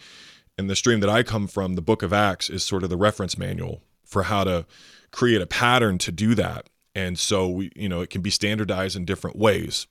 [0.58, 2.98] in the stream that I come from, the book of Acts is sort of the
[2.98, 4.66] reference manual for how to
[5.12, 6.70] create a pattern to do that.
[6.96, 9.86] And so we, you know, it can be standardized in different ways.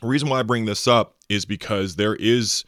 [0.00, 2.64] The reason why I bring this up is because there is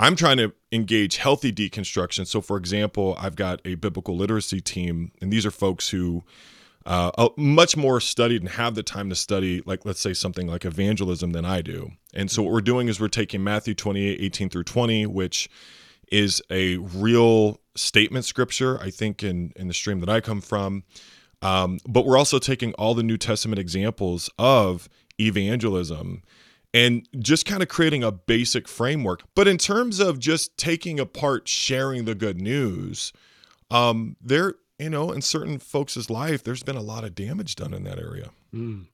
[0.00, 2.26] I'm trying to engage healthy deconstruction.
[2.26, 6.24] So, for example, I've got a biblical literacy team, and these are folks who
[6.86, 10.46] uh, are much more studied and have the time to study, like, let's say, something
[10.46, 11.90] like evangelism than I do.
[12.14, 15.50] And so, what we're doing is we're taking Matthew 28, 18 through 20, which
[16.10, 20.84] is a real statement scripture, I think, in, in the stream that I come from.
[21.42, 24.88] Um, but we're also taking all the New Testament examples of
[25.20, 26.22] evangelism
[26.72, 29.22] and just kind of creating a basic framework.
[29.34, 33.12] But in terms of just taking apart sharing the good news,
[33.70, 37.74] um, there, you know, in certain folks' life, there's been a lot of damage done
[37.74, 38.30] in that area.
[38.54, 38.86] Mm.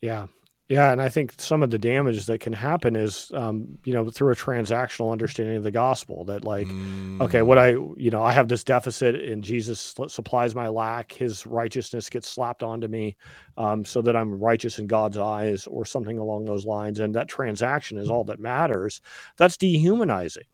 [0.00, 0.26] Yeah.
[0.70, 4.08] Yeah, and I think some of the damage that can happen is, um, you know,
[4.08, 6.24] through a transactional understanding of the gospel.
[6.26, 7.20] That like, mm.
[7.20, 11.10] okay, what I, you know, I have this deficit, and Jesus supplies my lack.
[11.10, 13.16] His righteousness gets slapped onto me,
[13.56, 17.00] um, so that I'm righteous in God's eyes, or something along those lines.
[17.00, 19.00] And that transaction is all that matters.
[19.38, 20.44] That's dehumanizing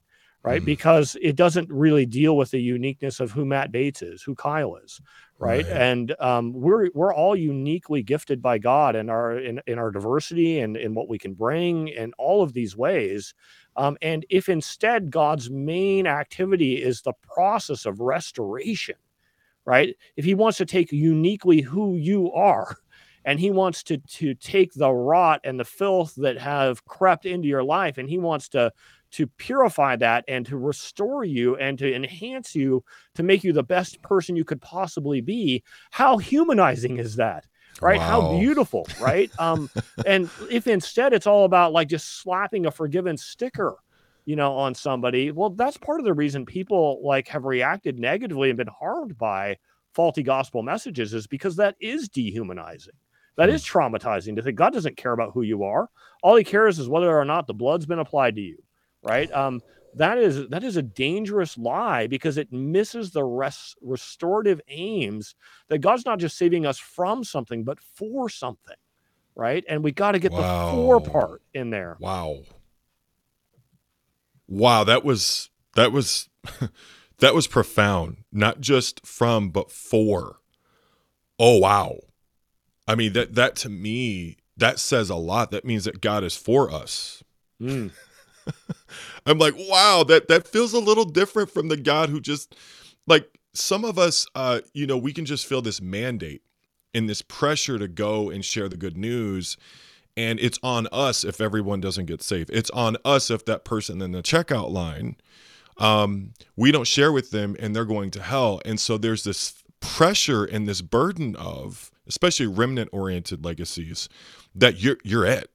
[0.42, 0.62] right?
[0.62, 0.66] Mm.
[0.66, 4.76] Because it doesn't really deal with the uniqueness of who Matt Bates is, who Kyle
[4.76, 5.00] is,
[5.38, 5.64] right?
[5.64, 5.72] right.
[5.72, 10.60] And um, we're we're all uniquely gifted by God in our in, in our diversity
[10.60, 13.34] and in what we can bring in all of these ways.
[13.76, 18.96] Um, and if instead God's main activity is the process of restoration,
[19.64, 19.94] right?
[20.16, 22.76] If He wants to take uniquely who you are,
[23.24, 27.48] and He wants to to take the rot and the filth that have crept into
[27.48, 28.72] your life, and He wants to
[29.16, 33.62] to purify that and to restore you and to enhance you to make you the
[33.62, 35.62] best person you could possibly be.
[35.90, 37.46] How humanizing is that
[37.80, 37.98] right?
[37.98, 38.08] Wow.
[38.08, 39.30] how beautiful right?
[39.38, 39.70] Um
[40.06, 43.76] and if instead it's all about like just slapping a forgiven sticker
[44.26, 48.50] you know on somebody well that's part of the reason people like have reacted negatively
[48.50, 49.56] and been harmed by
[49.94, 52.92] faulty gospel messages is because that is dehumanizing.
[53.38, 53.78] That is hmm.
[53.78, 55.88] traumatizing to think god doesn't care about who you are.
[56.22, 58.58] All he cares is whether or not the blood's been applied to you
[59.06, 59.32] right?
[59.32, 59.60] Um,
[59.94, 65.34] that is that is a dangerous lie because it misses the rest, restorative aims
[65.68, 68.76] that God's not just saving us from something, but for something,
[69.34, 69.64] right?
[69.68, 70.66] And we got to get wow.
[70.66, 71.96] the for part in there.
[71.98, 72.42] Wow,
[74.46, 76.28] wow, that was that was
[77.18, 78.18] that was profound.
[78.30, 80.40] Not just from, but for.
[81.38, 82.00] Oh wow,
[82.86, 85.50] I mean that that to me that says a lot.
[85.52, 87.22] That means that God is for us.
[87.60, 87.92] Mm.
[89.26, 92.54] I'm like, wow, that that feels a little different from the God who just
[93.06, 96.42] like some of us uh, you know, we can just feel this mandate
[96.94, 99.56] and this pressure to go and share the good news.
[100.16, 102.48] And it's on us if everyone doesn't get saved.
[102.50, 105.16] It's on us if that person in the checkout line,
[105.76, 108.62] um, we don't share with them and they're going to hell.
[108.64, 114.08] And so there's this pressure and this burden of, especially remnant oriented legacies,
[114.54, 115.50] that you're you're it.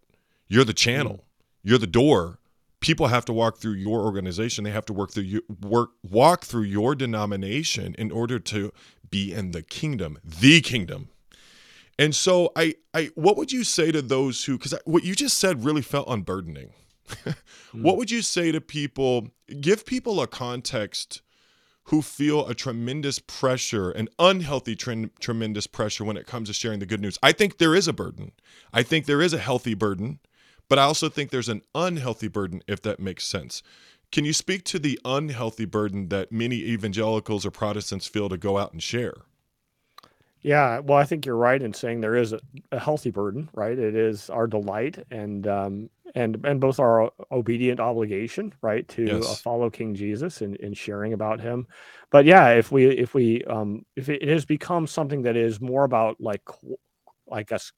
[0.47, 1.13] You're the channel.
[1.13, 1.21] Mm.
[1.63, 2.39] You're the door
[2.81, 6.43] people have to walk through your organization they have to work through you work walk
[6.43, 8.71] through your denomination in order to
[9.09, 11.09] be in the kingdom the kingdom
[11.97, 15.37] and so i i what would you say to those who because what you just
[15.37, 16.73] said really felt unburdening
[17.07, 17.35] mm.
[17.81, 21.21] what would you say to people give people a context
[21.85, 26.79] who feel a tremendous pressure, an unhealthy tre- tremendous pressure when it comes to sharing
[26.79, 27.17] the good news.
[27.23, 28.31] I think there is a burden.
[28.71, 30.19] I think there is a healthy burden.
[30.71, 33.61] But I also think there's an unhealthy burden, if that makes sense.
[34.09, 38.57] Can you speak to the unhealthy burden that many evangelicals or Protestants feel to go
[38.57, 39.15] out and share?
[40.39, 42.39] Yeah, well, I think you're right in saying there is a,
[42.71, 43.77] a healthy burden, right?
[43.77, 49.15] It is our delight and um, and and both our obedient obligation, right, to uh,
[49.17, 49.29] yes.
[49.29, 51.67] uh, follow King Jesus and, and sharing about Him.
[52.11, 55.59] But yeah, if we if we um, if it, it has become something that is
[55.59, 56.43] more about like
[57.27, 57.73] like us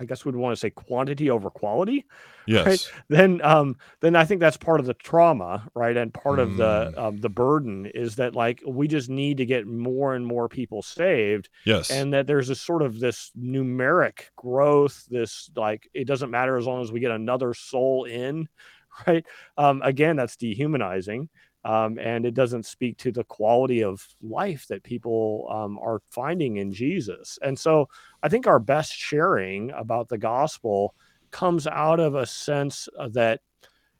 [0.00, 2.06] I guess we'd want to say quantity over quality.
[2.46, 2.66] Yes.
[2.66, 2.92] Right?
[3.08, 5.96] Then, um, then I think that's part of the trauma, right?
[5.96, 6.42] And part mm.
[6.42, 6.98] of the mm.
[6.98, 10.82] um, the burden is that like we just need to get more and more people
[10.82, 11.50] saved.
[11.66, 11.90] Yes.
[11.90, 15.04] And that there's a sort of this numeric growth.
[15.10, 18.48] This like it doesn't matter as long as we get another soul in,
[19.06, 19.24] right?
[19.58, 21.28] Um, again, that's dehumanizing
[21.64, 26.56] um, and it doesn't speak to the quality of life that people um, are finding
[26.56, 27.38] in Jesus.
[27.42, 27.88] And so
[28.22, 30.94] I think our best sharing about the gospel
[31.30, 33.40] comes out of a sense that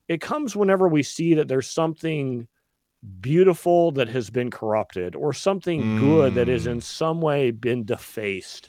[0.09, 2.49] it comes whenever we see that there's something
[3.21, 6.01] beautiful that has been corrupted or something mm.
[6.01, 6.83] good that has in mm.
[6.83, 8.69] some way been defaced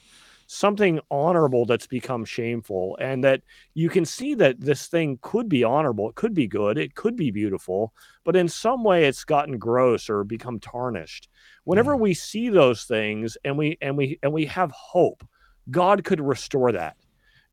[0.52, 3.42] something honorable that's become shameful and that
[3.74, 7.16] you can see that this thing could be honorable it could be good it could
[7.16, 7.92] be beautiful
[8.24, 11.28] but in some way it's gotten gross or become tarnished.
[11.64, 12.00] Whenever mm.
[12.00, 15.26] we see those things and we and we and we have hope
[15.70, 16.96] god could restore that.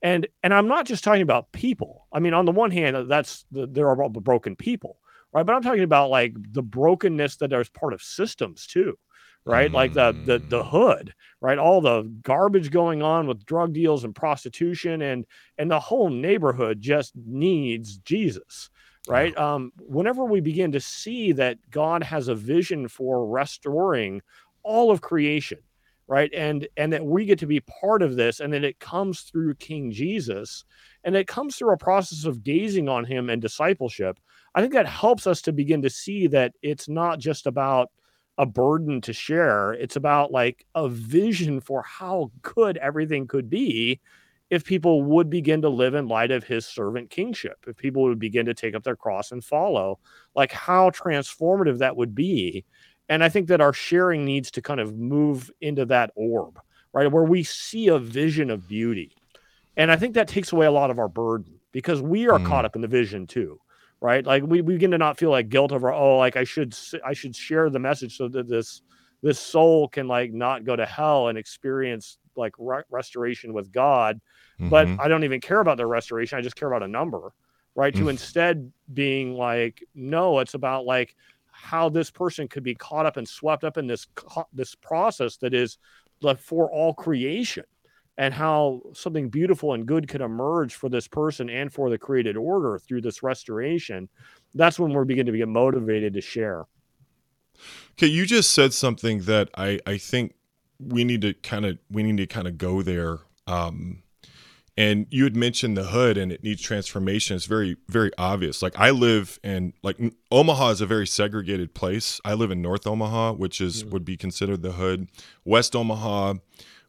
[0.01, 2.07] And and i'm not just talking about people.
[2.11, 4.97] I mean on the one hand that's the, there are broken people
[5.31, 5.45] right?
[5.45, 8.97] But i'm talking about like the brokenness that is part of systems too
[9.45, 9.71] right?
[9.71, 9.73] Mm.
[9.73, 10.69] Like the the the mm.
[10.69, 11.57] hood, right?
[11.57, 15.25] All the garbage going on with drug deals and prostitution and
[15.57, 18.69] and the whole neighborhood just needs Jesus,
[19.07, 19.33] right?
[19.35, 19.53] Yeah.
[19.53, 24.21] Um whenever we begin to see that God has a vision for restoring
[24.63, 25.59] all of creation,
[26.07, 26.31] right?
[26.33, 29.55] And and that we get to be part of this and that it comes through
[29.55, 30.65] King Jesus
[31.03, 34.19] and it comes through a process of gazing on him and discipleship.
[34.55, 37.91] I think that helps us to begin to see that it's not just about
[38.39, 39.73] a burden to share.
[39.73, 43.99] It's about like a vision for how good everything could be
[44.49, 48.17] if people would begin to live in light of his servant kingship, if people would
[48.17, 49.99] begin to take up their cross and follow,
[50.35, 52.65] like how transformative that would be.
[53.09, 56.59] And I think that our sharing needs to kind of move into that orb,
[56.93, 57.11] right?
[57.11, 59.15] Where we see a vision of beauty.
[59.75, 62.45] And I think that takes away a lot of our burden because we are mm.
[62.45, 63.59] caught up in the vision too
[64.01, 64.25] right?
[64.25, 66.75] Like we, we begin to not feel like guilt over oh like I should
[67.05, 68.81] I should share the message so that this
[69.21, 74.21] this soul can like not go to hell and experience like re- restoration with God.
[74.59, 74.69] Mm-hmm.
[74.69, 76.37] But I don't even care about their restoration.
[76.37, 77.33] I just care about a number,
[77.75, 77.93] right?
[77.93, 77.99] Mm.
[77.99, 81.15] To instead being like, no, it's about like
[81.51, 84.07] how this person could be caught up and swept up in this
[84.53, 85.77] this process that is
[86.21, 87.65] like for all creation
[88.19, 92.35] and how something beautiful and good could emerge for this person and for the created
[92.35, 94.09] order through this restoration
[94.53, 96.65] that's when we're beginning to get motivated to share.
[97.93, 100.35] Okay you just said something that i i think
[100.79, 104.03] we need to kind of we need to kind of go there um
[104.77, 107.35] and you had mentioned the hood and it needs transformation.
[107.35, 108.61] It's very very obvious.
[108.61, 109.97] Like i live in like
[110.29, 112.19] omaha is a very segregated place.
[112.25, 113.91] I live in north omaha which is mm-hmm.
[113.91, 115.09] would be considered the hood.
[115.45, 116.35] West omaha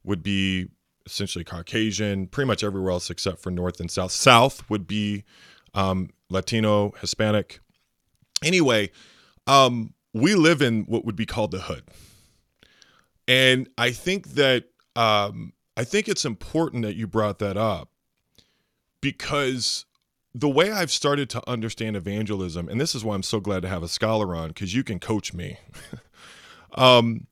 [0.03, 0.71] would be
[1.11, 4.13] essentially Caucasian, pretty much everywhere else except for North and South.
[4.13, 5.25] South would be
[5.75, 7.61] um, Latino, Hispanic.
[8.43, 8.91] Anyway,
[9.47, 11.85] um, we live in what would be called the hood.
[13.29, 14.65] And I think that
[14.97, 17.91] um, I think it's important that you brought that up
[19.01, 19.87] because
[20.35, 23.69] the way I've started to understand evangelism, and this is why I'm so glad to
[23.69, 25.59] have a scholar on because you can coach me,
[26.75, 27.27] um,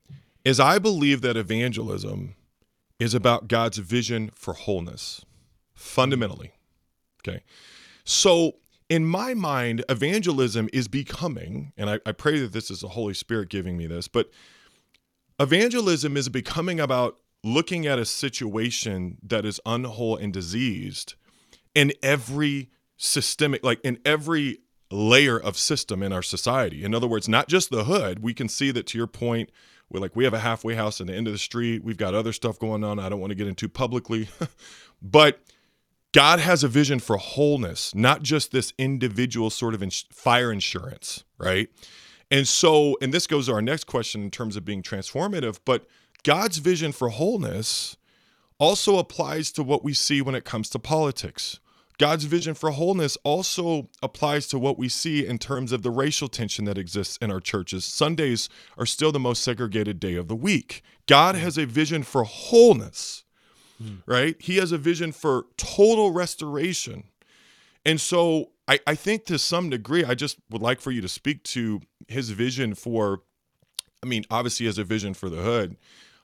[0.45, 2.35] is I believe that evangelism
[2.99, 5.25] is about God's vision for wholeness,
[5.73, 6.51] fundamentally.
[7.21, 7.43] Okay.
[8.03, 8.57] So,
[8.89, 13.13] in my mind, evangelism is becoming, and I, I, pray that this is the Holy
[13.13, 14.31] Spirit giving me this, but
[15.39, 21.13] evangelism is becoming about looking at a situation that is unwhole and diseased
[21.75, 24.59] in every systemic, like in every
[24.91, 26.83] layer of system in our society.
[26.83, 28.19] In other words, not just the hood.
[28.19, 29.51] We can see that to your point,
[29.89, 31.83] we're like we have a halfway house at the end of the street.
[31.83, 32.99] We've got other stuff going on.
[32.99, 34.29] I don't want to get into publicly.
[35.01, 35.41] But
[36.13, 41.23] god has a vision for wholeness not just this individual sort of ins- fire insurance
[41.37, 41.69] right?
[42.31, 45.87] And so and this goes to our next question in terms of being transformative but
[46.23, 47.95] god's vision for wholeness
[48.57, 51.59] also applies to what we see when it comes to politics
[51.99, 56.29] God's vision for wholeness also applies to what we see in terms of the racial
[56.29, 57.83] tension that exists in our churches.
[57.83, 58.47] Sundays
[58.77, 60.81] are still the most segregated day of the week.
[61.07, 63.25] God has a vision for wholeness,
[63.83, 63.97] mm.
[64.05, 64.37] right?
[64.39, 67.03] He has a vision for total restoration.
[67.85, 71.09] And so I, I think to some degree, I just would like for you to
[71.09, 73.23] speak to his vision for,
[74.01, 75.75] I mean, obviously, he has a vision for the hood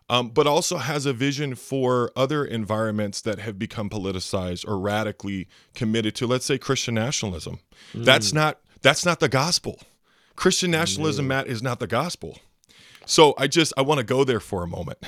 [0.09, 5.47] um, but also has a vision for other environments that have become politicized or radically
[5.73, 7.59] committed to, let's say, Christian nationalism.
[7.93, 8.05] Mm.
[8.05, 9.79] That's not that's not the gospel.
[10.35, 11.29] Christian nationalism, mm.
[11.29, 12.37] Matt, is not the gospel.
[13.05, 14.99] So I just I want to go there for a moment.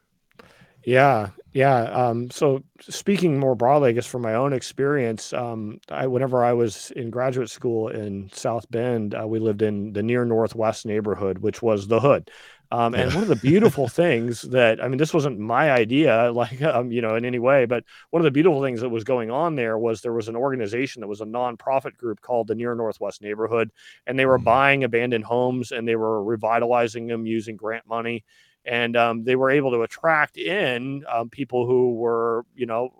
[0.84, 1.82] yeah, yeah.
[1.84, 6.52] Um, so speaking more broadly, I guess from my own experience, um, I whenever I
[6.52, 11.38] was in graduate school in South Bend, uh, we lived in the near northwest neighborhood,
[11.38, 12.30] which was the hood.
[12.70, 16.60] Um, and one of the beautiful things that I mean, this wasn't my idea, like
[16.62, 19.30] um, you know, in any way, but one of the beautiful things that was going
[19.30, 22.74] on there was there was an organization that was a nonprofit group called the Near
[22.74, 23.70] Northwest Neighborhood,
[24.06, 24.44] and they were mm-hmm.
[24.44, 28.24] buying abandoned homes and they were revitalizing them using grant money,
[28.64, 32.92] and um, they were able to attract in um, people who were, you know,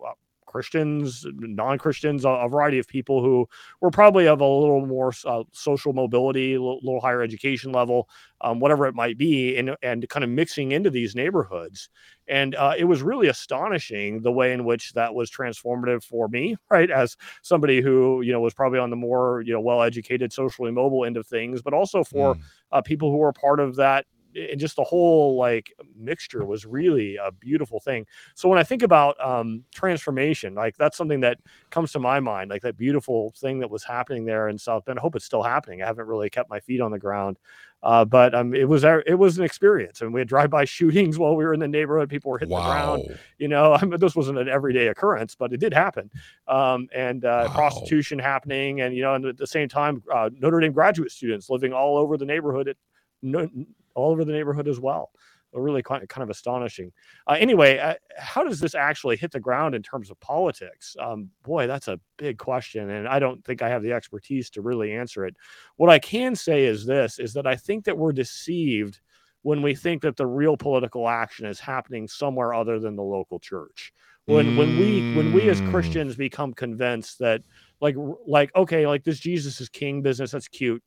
[0.57, 3.46] Christians, non Christians, a, a, variety of people who
[3.82, 8.09] were probably of a little more uh, social mobility, a little, little, higher education level,
[8.40, 11.90] um, whatever it might be, and, and kind of mixing into these neighborhoods.
[12.26, 16.57] And uh, it was really astonishing the way in which that was transformative for me,
[16.70, 16.90] right?
[16.90, 20.70] As somebody who, you know, was probably on the more, you know, well educated, socially
[20.70, 22.40] mobile end of things, but also for mm.
[22.72, 27.16] uh, people who were part of that and just the whole like mixture was really
[27.16, 28.07] a beautiful thing.
[28.34, 31.38] So when I think about um, transformation, like that's something that
[31.70, 34.99] comes to my mind, like that beautiful thing that was happening there in South Bend.
[34.99, 35.82] I hope it's still happening.
[35.82, 37.38] I haven't really kept my feet on the ground,
[37.82, 40.01] uh, but um, it was it was an experience.
[40.01, 42.09] I and mean, we had drive-by shootings while we were in the neighborhood.
[42.09, 42.97] People were hitting wow.
[42.97, 43.18] the ground.
[43.38, 46.11] You know, I mean, this wasn't an everyday occurrence, but it did happen.
[46.49, 47.55] Um, and uh, wow.
[47.55, 51.51] prostitution happening, and you know, and at the same time, uh, Notre Dame graduate students
[51.51, 52.76] living all over the neighborhood at
[53.22, 53.49] no,
[53.94, 55.11] all over the neighborhood as well.
[55.57, 56.92] Really kind of astonishing.
[57.26, 60.96] Uh, anyway, uh, how does this actually hit the ground in terms of politics?
[61.00, 64.62] Um, boy, that's a big question, and I don't think I have the expertise to
[64.62, 65.36] really answer it.
[65.76, 69.00] What I can say is this: is that I think that we're deceived
[69.42, 73.38] when we think that the real political action is happening somewhere other than the local
[73.38, 73.92] church.
[74.24, 74.57] When mm.
[74.59, 75.70] when we when we as mm.
[75.70, 77.42] Christians become convinced that
[77.80, 77.94] like
[78.26, 80.82] like okay like this Jesus is king business that's cute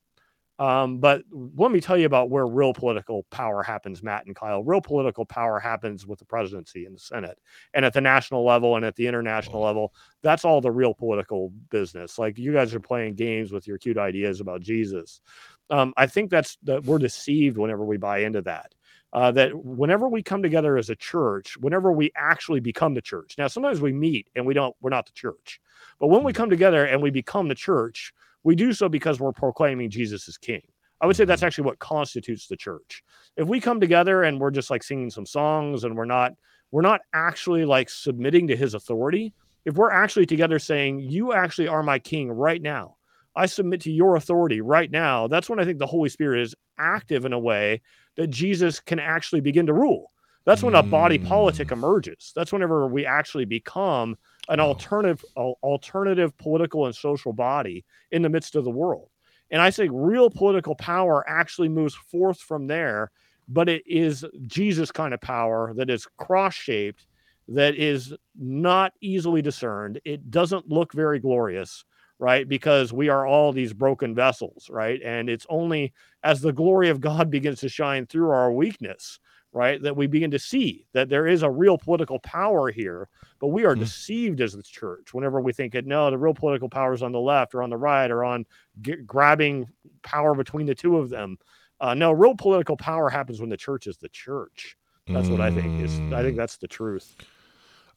[0.59, 4.63] um, but let me tell you about where real political power happens, Matt and Kyle.
[4.63, 7.39] Real political power happens with the presidency and the Senate,
[7.73, 9.93] and at the national level and at the international level.
[10.21, 12.19] That's all the real political business.
[12.19, 15.21] Like you guys are playing games with your cute ideas about Jesus.
[15.69, 18.73] Um, I think that's that we're deceived whenever we buy into that.
[19.13, 23.35] uh, that whenever we come together as a church, whenever we actually become the church.
[23.37, 25.59] Now, sometimes we meet and we don't, we're not the church,
[25.99, 26.35] but when we mm.
[26.35, 28.13] come together and we become the church,
[28.43, 30.61] we do so because we're proclaiming Jesus is King.
[31.01, 31.47] I would say that's mm-hmm.
[31.47, 33.03] actually what constitutes the church.
[33.37, 36.33] If we come together and we're just like singing some songs and we're not,
[36.71, 39.33] we're not actually like submitting to His authority.
[39.65, 42.95] If we're actually together saying, "You actually are my King right now,"
[43.35, 45.27] I submit to your authority right now.
[45.27, 47.81] That's when I think the Holy Spirit is active in a way
[48.15, 50.11] that Jesus can actually begin to rule.
[50.45, 51.73] That's when a body politic mm.
[51.73, 52.31] emerges.
[52.35, 54.17] That's whenever we actually become
[54.49, 59.09] an alternative alternative political and social body in the midst of the world.
[59.51, 63.11] And I think real political power actually moves forth from there,
[63.47, 67.07] but it is Jesus kind of power that is cross-shaped,
[67.47, 69.99] that is not easily discerned.
[70.05, 71.83] It doesn't look very glorious
[72.19, 72.47] right?
[72.47, 74.99] Because we are all these broken vessels, right?
[75.03, 75.93] And it's only
[76.23, 79.19] as the glory of God begins to shine through our weakness,
[79.51, 83.47] right, that we begin to see that there is a real political power here, but
[83.47, 83.83] we are mm-hmm.
[83.83, 87.11] deceived as the church whenever we think that no, the real political power is on
[87.11, 88.45] the left or on the right or on
[88.81, 89.67] g- grabbing
[90.03, 91.37] power between the two of them.
[91.81, 94.77] Uh, no, real political power happens when the church is the church.
[95.07, 95.31] That's mm.
[95.31, 95.93] what I think is.
[96.13, 96.37] I think mm.
[96.37, 97.15] that's the truth.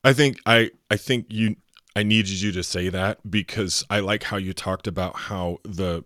[0.04, 1.56] I think I I think you
[1.94, 6.04] I needed you to say that because I like how you talked about how the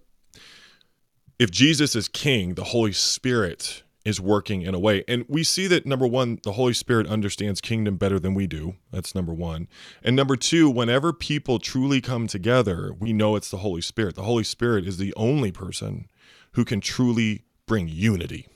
[1.39, 5.03] if Jesus is king, the Holy Spirit is working in a way.
[5.09, 8.77] And we see that number one, the Holy Spirit understands kingdom better than we do.
[8.93, 9.67] That's number one.
[10.01, 14.15] And number two, whenever people truly come together, we know it's the Holy Spirit.
[14.15, 16.07] The Holy Spirit is the only person
[16.53, 18.47] who can truly bring unity.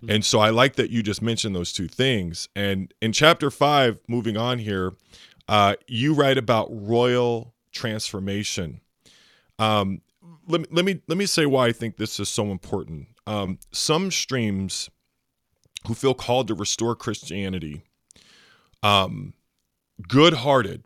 [0.00, 0.10] Hmm.
[0.10, 2.48] And so I like that you just mentioned those two things.
[2.56, 4.94] And in chapter five, moving on here,
[5.48, 8.80] uh, you write about royal transformation.
[9.60, 10.00] Um,
[10.48, 13.06] let, me, let me let me say why I think this is so important.
[13.30, 14.90] Um, some streams
[15.86, 17.84] who feel called to restore Christianity,
[18.82, 19.34] um,
[20.08, 20.82] good-hearted,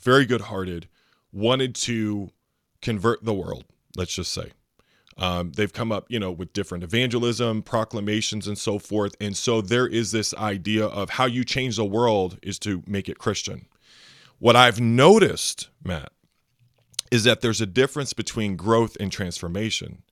[0.00, 0.88] very good-hearted,
[1.32, 2.30] wanted to
[2.82, 3.64] convert the world.
[3.96, 4.50] Let's just say.
[5.16, 9.14] Um, they've come up, you know, with different evangelism, proclamations, and so forth.
[9.20, 13.08] And so there is this idea of how you change the world is to make
[13.08, 13.66] it Christian.
[14.40, 16.10] What I've noticed, Matt,
[17.12, 20.02] is that there's a difference between growth and transformation.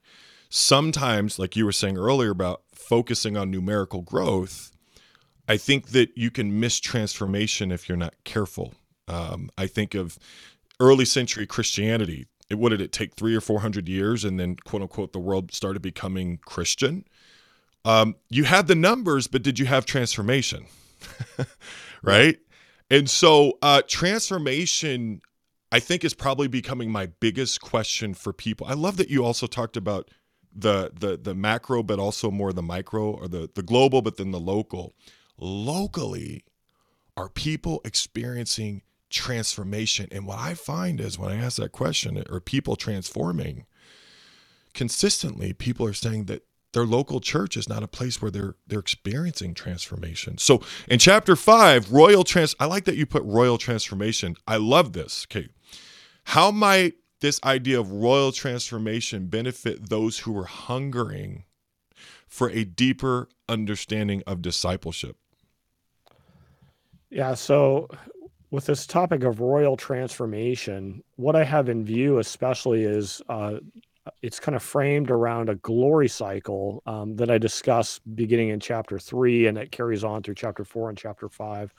[0.55, 4.70] Sometimes, like you were saying earlier about focusing on numerical growth,
[5.48, 8.74] I think that you can miss transformation if you're not careful.
[9.09, 10.18] Um, I think of
[10.78, 12.26] early century Christianity.
[12.50, 15.18] It, what did it take three or four hundred years, and then quote unquote the
[15.18, 17.07] world started becoming Christian?
[17.86, 20.66] Um, you had the numbers, but did you have transformation?
[22.03, 22.36] right?
[22.90, 25.22] And so, uh, transformation,
[25.72, 28.66] I think, is probably becoming my biggest question for people.
[28.66, 30.11] I love that you also talked about
[30.55, 34.30] the the the macro, but also more the micro or the the global, but then
[34.30, 34.94] the local.
[35.38, 36.44] Locally,
[37.16, 40.09] are people experiencing transformation?
[40.12, 43.66] And what I find is when I ask that question, are people transforming?
[44.74, 48.78] Consistently, people are saying that their local church is not a place where they're they're
[48.78, 50.38] experiencing transformation.
[50.38, 54.36] So in chapter five, royal trans I like that you put royal transformation.
[54.46, 55.26] I love this.
[55.30, 55.48] Okay.
[56.24, 61.45] How might this idea of royal transformation benefit those who are hungering
[62.29, 65.16] for a deeper understanding of discipleship?
[67.09, 67.89] Yeah, so
[68.51, 73.59] with this topic of royal transformation, what I have in view, especially, is uh,
[74.20, 78.99] it's kind of framed around a glory cycle um, that I discuss beginning in chapter
[78.99, 81.73] three, and it carries on through chapter four and chapter five.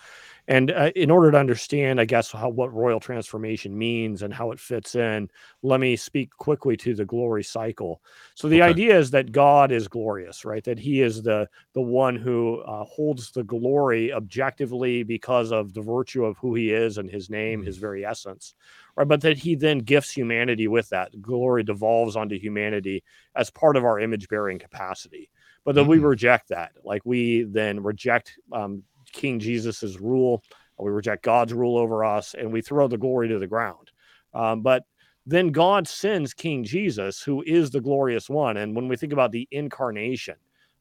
[0.48, 4.52] And uh, in order to understand, I guess, how what royal transformation means and how
[4.52, 5.30] it fits in,
[5.62, 8.02] let me speak quickly to the glory cycle.
[8.36, 8.70] So the okay.
[8.70, 10.64] idea is that God is glorious, right?
[10.64, 15.82] That He is the the one who uh, holds the glory objectively because of the
[15.82, 17.68] virtue of who He is and His name, mm-hmm.
[17.68, 18.56] His very essence,
[18.98, 19.08] right?
[19.08, 23.86] But that He then gifts humanity with that glory, devolves onto humanity as part of
[23.86, 25.30] our image bearing capacity
[25.66, 25.91] but then mm-hmm.
[25.91, 26.74] we reject that.
[26.84, 28.84] Like we then reject um,
[29.14, 30.43] King Jesus's rule.
[30.78, 33.91] We reject God's rule over us, and we throw the glory to the ground.
[34.34, 34.84] Um, but
[35.26, 38.57] then God sends King Jesus, who is the glorious one.
[38.57, 40.36] And when we think about the incarnation,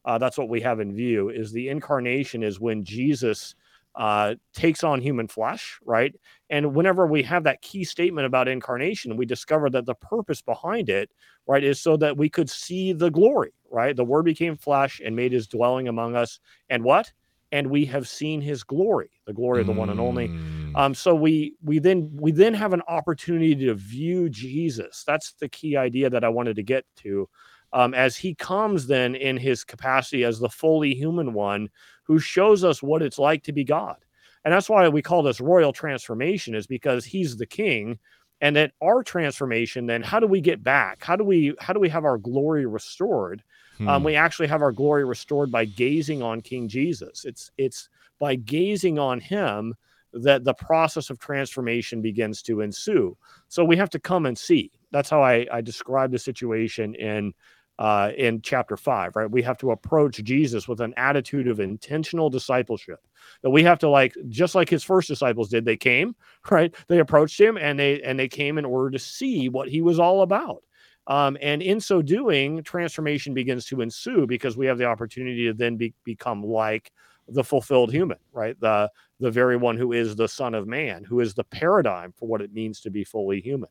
[0.05, 1.29] uh, that's what we have in view.
[1.29, 3.55] Is the incarnation is when Jesus
[3.95, 6.13] uh, takes on human flesh, right?
[6.49, 10.89] And whenever we have that key statement about incarnation, we discover that the purpose behind
[10.89, 11.09] it,
[11.47, 13.95] right, is so that we could see the glory, right?
[13.95, 17.13] The Word became flesh and made His dwelling among us, and what?
[17.53, 20.75] And we have seen his glory the glory of the one and only mm.
[20.75, 25.47] um, so we we then we then have an opportunity to view jesus that's the
[25.47, 27.29] key idea that i wanted to get to
[27.73, 31.69] um, as he comes then in his capacity as the fully human one
[32.03, 33.97] who shows us what it's like to be God.
[34.45, 37.99] And that's why we call this royal transformation, is because he's the king.
[38.41, 41.01] And that our transformation, then how do we get back?
[41.01, 43.41] How do we how do we have our glory restored?
[43.83, 43.89] Um, hmm.
[43.89, 47.25] Um, we actually have our glory restored by gazing on King Jesus.
[47.25, 49.75] It's it's by gazing on him
[50.13, 53.17] that the process of transformation begins to ensue.
[53.47, 54.71] So we have to come and see.
[54.91, 57.33] That's how I, I describe the situation in
[57.79, 59.29] uh, in chapter five, right?
[59.29, 62.99] We have to approach Jesus with an attitude of intentional discipleship.
[63.41, 66.15] That we have to like, just like his first disciples did, they came,
[66.51, 66.73] right?
[66.87, 69.99] They approached him and they and they came in order to see what he was
[69.99, 70.63] all about.
[71.07, 75.53] Um, and in so doing, transformation begins to ensue because we have the opportunity to
[75.53, 76.91] then be, become like
[77.27, 78.59] the fulfilled human, right?
[78.59, 78.89] The
[79.19, 82.41] the very one who is the Son of Man, who is the paradigm for what
[82.41, 83.69] it means to be fully human.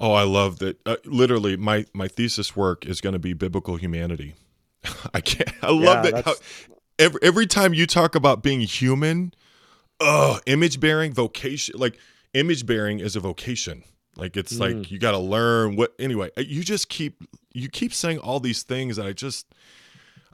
[0.00, 0.78] Oh, I love that.
[0.86, 4.34] Uh, literally, my my thesis work is going to be biblical humanity.
[5.14, 5.52] I can't.
[5.62, 6.24] I love yeah, that.
[6.24, 6.34] How,
[6.98, 9.32] every every time you talk about being human,
[10.00, 11.78] oh, image bearing vocation.
[11.78, 11.98] Like
[12.34, 13.82] image bearing is a vocation.
[14.18, 14.60] Like it's mm.
[14.60, 15.94] like you got to learn what.
[15.98, 19.46] Anyway, uh, you just keep you keep saying all these things that I just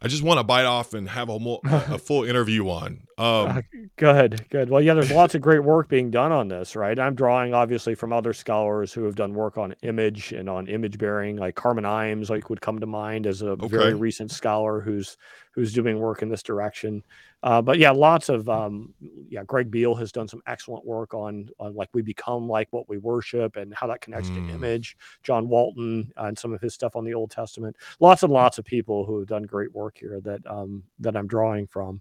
[0.04, 3.06] I just want to bite off and have a, mo- a full interview on.
[3.16, 3.62] Um, uh,
[3.96, 4.68] good, good.
[4.68, 6.98] Well, yeah, there's lots of great work being done on this, right?
[6.98, 10.98] I'm drawing obviously from other scholars who have done work on image and on image
[10.98, 13.68] bearing, like Carmen Imes, like would come to mind as a okay.
[13.68, 15.16] very recent scholar who's
[15.52, 17.02] who's doing work in this direction.
[17.44, 18.94] Uh, but yeah, lots of um,
[19.28, 19.42] yeah.
[19.44, 22.96] Greg Beale has done some excellent work on on like we become like what we
[22.96, 24.48] worship and how that connects mm.
[24.48, 24.96] to image.
[25.22, 27.76] John Walton uh, and some of his stuff on the Old Testament.
[28.00, 31.26] Lots and lots of people who have done great work here that um, that I'm
[31.26, 32.00] drawing from.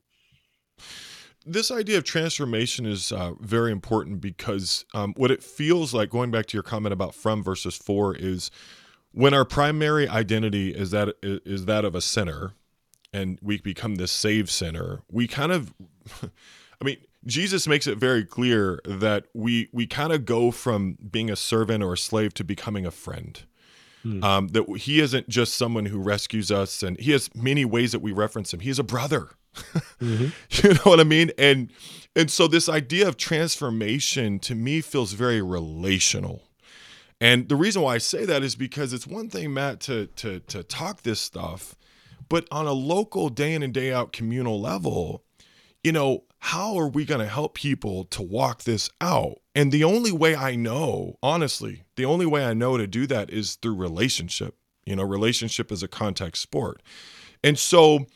[1.46, 6.32] This idea of transformation is uh, very important because um, what it feels like, going
[6.32, 8.50] back to your comment about from versus for, is
[9.12, 12.54] when our primary identity is that is that of a sinner
[13.14, 15.74] and we become this save center, we kind of,
[16.24, 21.30] I mean, Jesus makes it very clear that we we kind of go from being
[21.30, 23.44] a servant or a slave to becoming a friend.
[24.02, 24.22] Hmm.
[24.22, 28.02] Um, that he isn't just someone who rescues us, and he has many ways that
[28.02, 28.60] we reference him.
[28.60, 29.30] He is a brother.
[30.02, 30.28] mm-hmm.
[30.50, 31.32] You know what I mean?
[31.38, 31.72] And
[32.16, 36.44] and so this idea of transformation to me feels very relational.
[37.22, 40.40] And the reason why I say that is because it's one thing, Matt, to to
[40.42, 41.76] to talk this stuff,
[42.34, 45.24] but on a local day in and day out communal level,
[45.84, 49.36] you know, how are we going to help people to walk this out?
[49.54, 53.30] And the only way I know, honestly, the only way I know to do that
[53.30, 54.56] is through relationship.
[54.84, 56.82] You know, relationship is a contact sport.
[57.44, 58.08] And so,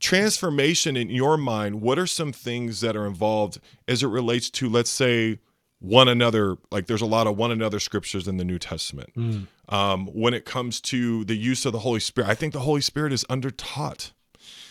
[0.00, 4.70] transformation in your mind, what are some things that are involved as it relates to,
[4.70, 5.38] let's say,
[5.78, 6.56] one another?
[6.70, 9.12] Like there's a lot of one another scriptures in the New Testament.
[9.16, 12.28] Mm um, when it comes to the use of the Holy Spirit.
[12.28, 14.12] I think the Holy Spirit is undertaught.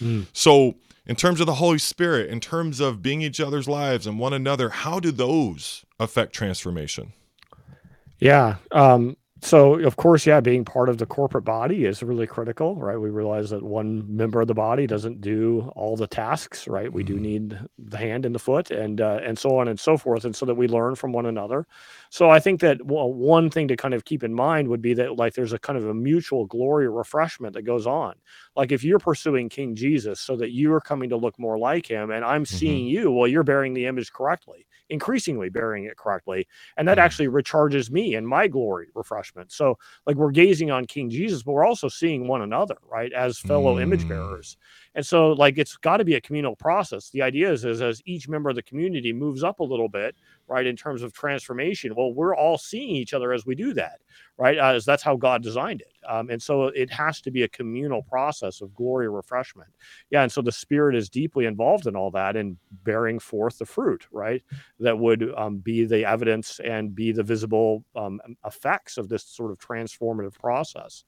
[0.01, 0.28] Mm.
[0.34, 0.76] So,
[1.06, 4.34] in terms of the Holy Spirit, in terms of being each other's lives and one
[4.34, 7.14] another, how do those affect transformation?
[8.20, 8.56] Yeah.
[8.72, 12.98] Um, so of course yeah being part of the corporate body is really critical right
[12.98, 17.04] we realize that one member of the body doesn't do all the tasks right we
[17.04, 17.24] do mm-hmm.
[17.24, 20.36] need the hand and the foot and uh, and so on and so forth and
[20.36, 21.68] so that we learn from one another
[22.10, 24.96] so i think that well, one thing to kind of keep in mind would be
[24.96, 28.16] that like there's a kind of a mutual glory refreshment that goes on
[28.56, 32.10] like if you're pursuing king jesus so that you're coming to look more like him
[32.10, 32.58] and i'm mm-hmm.
[32.58, 36.48] seeing you well you're bearing the image correctly increasingly bearing it correctly.
[36.78, 37.02] And that mm.
[37.02, 39.35] actually recharges me and my glory refreshment.
[39.48, 43.38] So, like, we're gazing on King Jesus, but we're also seeing one another, right, as
[43.40, 43.82] fellow mm.
[43.82, 44.58] image bearers.
[44.96, 47.10] And so, like, it's got to be a communal process.
[47.10, 50.16] The idea is, is as each member of the community moves up a little bit,
[50.48, 54.00] right, in terms of transformation, well, we're all seeing each other as we do that,
[54.38, 54.58] right?
[54.58, 55.94] As that's how God designed it.
[56.08, 59.70] Um, and so it has to be a communal process of glory refreshment.
[60.10, 60.24] Yeah.
[60.24, 64.06] And so the Spirit is deeply involved in all that and bearing forth the fruit,
[64.12, 64.44] right?
[64.80, 69.52] That would um, be the evidence and be the visible um, effects of this sort
[69.52, 71.06] of transformative process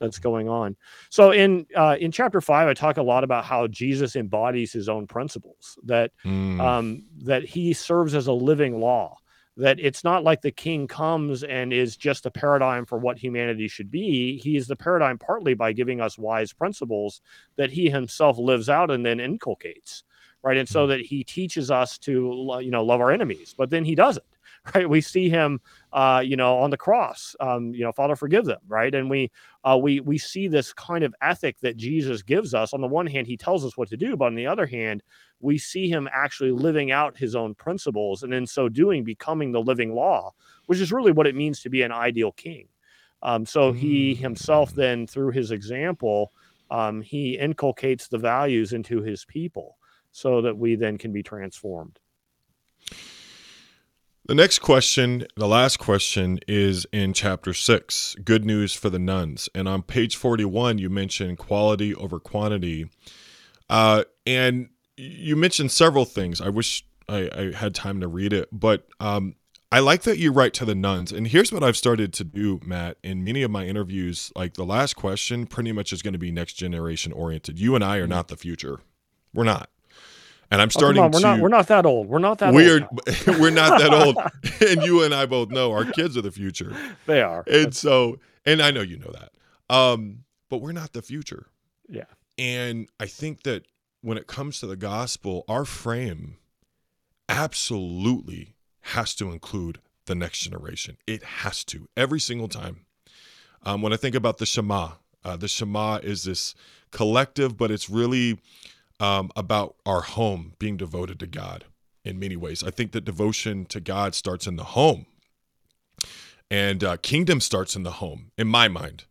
[0.00, 0.76] that's going on.
[1.10, 4.88] So in uh, in chapter five, I talk a lot about how Jesus embodies his
[4.88, 5.78] own principles.
[5.84, 6.58] That mm.
[6.60, 9.18] um, that he serves as a living law.
[9.56, 13.68] That it's not like the king comes and is just a paradigm for what humanity
[13.68, 14.38] should be.
[14.38, 17.20] He is the paradigm partly by giving us wise principles
[17.56, 20.04] that he himself lives out and then inculcates,
[20.42, 20.56] right?
[20.56, 20.88] And so mm.
[20.90, 24.24] that he teaches us to you know love our enemies, but then he doesn't
[24.74, 24.88] right?
[24.88, 25.60] We see him,
[25.92, 28.94] uh, you know, on the cross, um, you know, Father, forgive them, right?
[28.94, 29.30] And we,
[29.64, 32.72] uh, we, we see this kind of ethic that Jesus gives us.
[32.72, 35.02] On the one hand, he tells us what to do, but on the other hand,
[35.40, 39.60] we see him actually living out his own principles, and in so doing, becoming the
[39.60, 40.32] living law,
[40.66, 42.68] which is really what it means to be an ideal king.
[43.22, 46.32] Um, so he himself then, through his example,
[46.70, 49.76] um, he inculcates the values into his people
[50.12, 51.98] so that we then can be transformed.
[54.26, 59.48] The next question, the last question, is in chapter six Good News for the Nones.
[59.54, 62.88] And on page 41, you mentioned quality over quantity.
[63.68, 64.68] Uh, and
[65.00, 66.40] you mentioned several things.
[66.40, 69.34] I wish I, I had time to read it, but um,
[69.72, 71.12] I like that you write to the nones.
[71.12, 74.32] And here's what I've started to do, Matt, in many of my interviews.
[74.36, 77.58] Like the last question pretty much is going to be next generation oriented.
[77.58, 78.80] You and I are not the future.
[79.32, 79.70] We're not.
[80.50, 81.26] And I'm starting oh, on, we're to.
[81.26, 82.08] Not, we're not that old.
[82.08, 82.58] We're not that old.
[83.40, 84.16] we're not that old.
[84.68, 86.74] and you and I both know our kids are the future.
[87.06, 87.44] They are.
[87.46, 87.78] And That's...
[87.78, 89.74] so, and I know you know that.
[89.74, 91.46] Um, but we're not the future.
[91.88, 92.06] Yeah.
[92.36, 93.64] And I think that
[94.02, 96.36] when it comes to the gospel, our frame
[97.28, 100.96] absolutely has to include the next generation.
[101.06, 102.86] It has to every single time.
[103.62, 104.92] Um, when I think about the Shema,
[105.24, 106.54] uh, the Shema is this
[106.90, 108.38] collective, but it's really
[108.98, 111.64] um, about our home being devoted to God
[112.04, 112.62] in many ways.
[112.64, 115.06] I think that devotion to God starts in the home,
[116.50, 119.04] and uh, kingdom starts in the home, in my mind.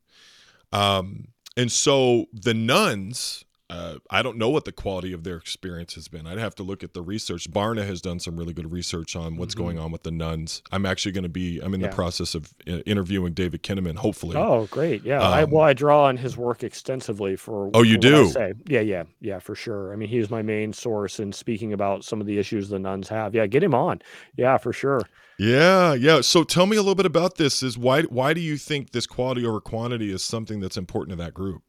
[0.71, 5.93] Um, and so the nones uh, I don't know what the quality of their experience
[5.93, 6.25] has been.
[6.25, 7.49] I'd have to look at the research.
[7.51, 9.63] Barna has done some really good research on what's mm-hmm.
[9.63, 10.63] going on with the nones.
[10.71, 11.59] I'm actually going to be.
[11.59, 11.87] I'm in yeah.
[11.87, 13.97] the process of uh, interviewing David Kinnaman.
[13.97, 14.35] Hopefully.
[14.35, 15.03] Oh, great!
[15.03, 15.19] Yeah.
[15.19, 17.69] Um, I, well, I draw on his work extensively for.
[17.75, 18.53] Oh, you for do?
[18.67, 19.93] Yeah, yeah, yeah, for sure.
[19.93, 23.07] I mean, he's my main source in speaking about some of the issues the nones
[23.09, 23.35] have.
[23.35, 24.01] Yeah, get him on.
[24.35, 25.01] Yeah, for sure.
[25.37, 26.21] Yeah, yeah.
[26.21, 27.61] So tell me a little bit about this.
[27.61, 31.23] Is why why do you think this quality over quantity is something that's important to
[31.23, 31.61] that group?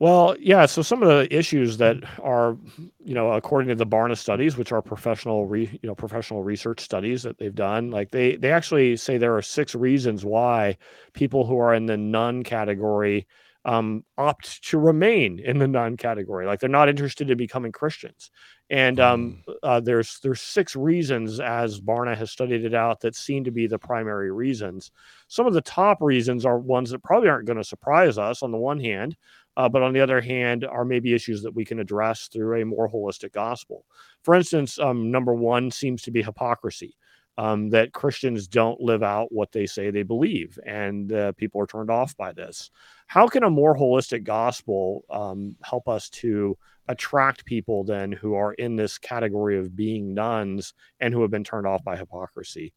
[0.00, 0.66] Well, yeah.
[0.66, 2.56] So some of the issues that are,
[3.04, 6.80] you know, according to the Barna studies, which are professional, re, you know, professional research
[6.80, 10.76] studies that they've done, like they they actually say there are six reasons why
[11.12, 13.26] people who are in the none category
[13.64, 16.44] um, opt to remain in the none category.
[16.44, 18.30] Like they're not interested in becoming Christians.
[18.70, 19.54] And um, mm.
[19.62, 23.66] uh, there's there's six reasons, as Barna has studied it out, that seem to be
[23.66, 24.90] the primary reasons.
[25.28, 28.42] Some of the top reasons are ones that probably aren't going to surprise us.
[28.42, 29.16] On the one hand,
[29.56, 32.64] uh, but on the other hand, are maybe issues that we can address through a
[32.64, 33.84] more holistic gospel.
[34.22, 36.96] For instance, um, number one seems to be hypocrisy.
[37.36, 41.66] Um, that Christians don't live out what they say they believe, and uh, people are
[41.66, 42.70] turned off by this.
[43.08, 48.52] How can a more holistic gospel um, help us to attract people then who are
[48.54, 52.72] in this category of being nones and who have been turned off by hypocrisy?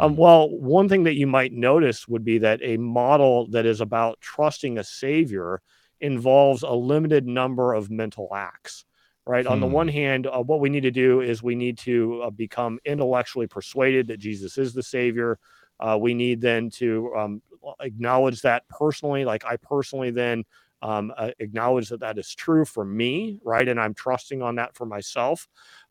[0.00, 0.20] Um, hmm.
[0.20, 4.18] well, one thing that you might notice would be that a model that is about
[4.22, 5.60] trusting a savior
[6.00, 8.84] involves a limited number of mental acts
[9.26, 9.52] right hmm.
[9.52, 9.72] on the hmm.
[9.72, 13.46] one hand uh, what we need to do is we need to uh, become intellectually
[13.46, 15.38] persuaded that jesus is the savior
[15.80, 17.42] uh, we need then to um,
[17.80, 20.44] acknowledge that personally like i personally then
[20.82, 23.66] um, uh, acknowledge that that is true for me, right?
[23.66, 25.48] And I'm trusting on that for myself.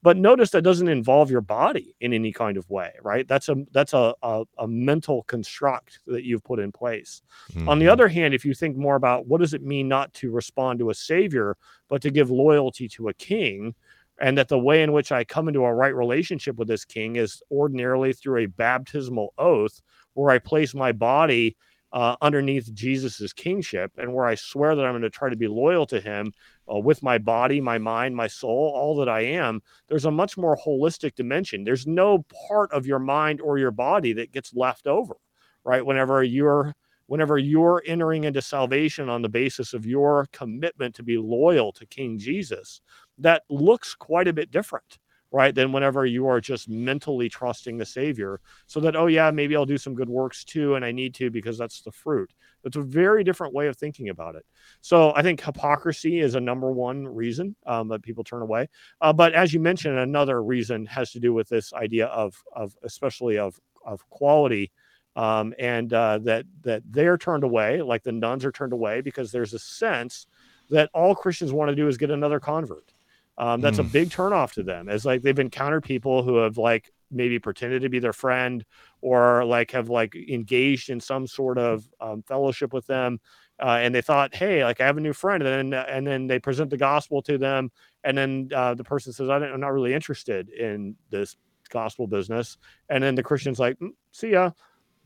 [0.07, 3.27] But notice that doesn't involve your body in any kind of way, right?
[3.27, 7.21] That's a that's a a, a mental construct that you've put in place.
[7.51, 7.67] Mm-hmm.
[7.67, 7.91] On the mm-hmm.
[7.91, 10.91] other hand, if you think more about what does it mean not to respond to
[10.91, 11.57] a savior,
[11.89, 13.75] but to give loyalty to a king,
[14.21, 17.17] and that the way in which I come into a right relationship with this king
[17.17, 19.81] is ordinarily through a baptismal oath
[20.13, 21.57] where I place my body
[21.93, 25.47] uh, underneath Jesus's kingship, and where I swear that I'm going to try to be
[25.47, 26.33] loyal to Him
[26.71, 29.61] uh, with my body, my mind, my soul, all that I am.
[29.87, 31.63] There's a much more holistic dimension.
[31.63, 35.15] There's no part of your mind or your body that gets left over,
[35.63, 35.85] right?
[35.85, 36.73] Whenever you're
[37.07, 41.85] whenever you're entering into salvation on the basis of your commitment to be loyal to
[41.85, 42.81] King Jesus,
[43.17, 44.99] that looks quite a bit different
[45.31, 49.55] right than whenever you are just mentally trusting the savior so that oh yeah maybe
[49.55, 52.33] i'll do some good works too and i need to because that's the fruit.
[52.63, 54.45] It's a very different way of thinking about it.
[54.81, 58.67] So i think hypocrisy is a number one reason um, that people turn away.
[59.01, 62.75] Uh, but as you mentioned another reason has to do with this idea of of
[62.83, 64.71] especially of of quality
[65.15, 69.31] um, and uh, that that they're turned away like the nones are turned away because
[69.31, 70.27] there's a sense
[70.69, 72.93] that all christians want to do is get another convert
[73.37, 73.81] um, that's mm.
[73.81, 74.89] a big turnoff to them.
[74.89, 78.65] It's like they've encountered people who have like maybe pretended to be their friend
[79.01, 83.19] or like have like engaged in some sort of um, fellowship with them.
[83.59, 86.27] Uh, and they thought, hey, like I have a new friend, and then and then
[86.27, 87.71] they present the gospel to them,
[88.03, 91.35] and then uh, the person says, I'm not really interested in this
[91.69, 92.59] gospel business,
[92.89, 94.51] and then the Christian's like, mm, see ya,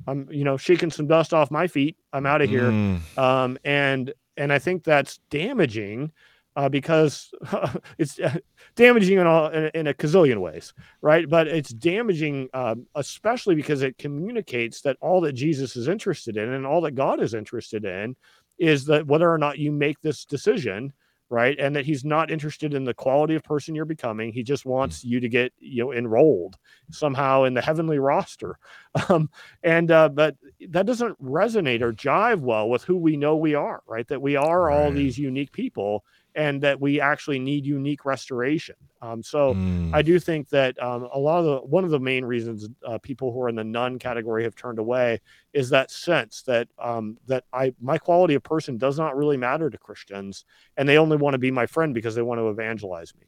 [0.05, 3.17] I'm you know shaking some dust off my feet, I'm out of here, mm.
[3.17, 6.11] um, and and I think that's damaging
[6.55, 7.31] uh, because
[7.97, 8.37] it's uh,
[8.75, 11.29] damaging in, all, in, in, a gazillion ways, right?
[11.29, 16.49] But it's damaging, um, especially because it communicates that all that Jesus is interested in
[16.49, 18.15] and all that God is interested in
[18.59, 20.93] is that whether or not you make this decision
[21.31, 24.65] right and that he's not interested in the quality of person you're becoming he just
[24.65, 26.57] wants you to get you know enrolled
[26.91, 28.59] somehow in the heavenly roster
[29.09, 29.29] um,
[29.63, 30.35] and uh, but
[30.69, 34.35] that doesn't resonate or jive well with who we know we are right that we
[34.35, 34.75] are right.
[34.75, 36.03] all these unique people
[36.35, 38.75] and that we actually need unique restoration.
[39.01, 39.93] Um, so mm.
[39.93, 42.97] I do think that um, a lot of the one of the main reasons uh,
[42.99, 45.19] people who are in the none category have turned away
[45.53, 49.69] is that sense that um, that I my quality of person does not really matter
[49.69, 50.45] to Christians,
[50.77, 53.27] and they only want to be my friend because they want to evangelize me,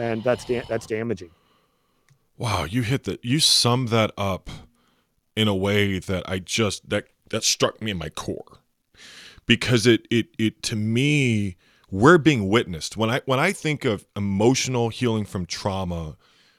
[0.00, 1.30] and that's da- that's damaging.
[2.38, 3.24] Wow, you hit that.
[3.24, 4.48] You summed that up
[5.36, 8.60] in a way that I just that that struck me in my core
[9.46, 11.56] because it it it to me
[11.90, 12.96] we're being witnessed.
[12.96, 16.16] When I when I think of emotional healing from trauma,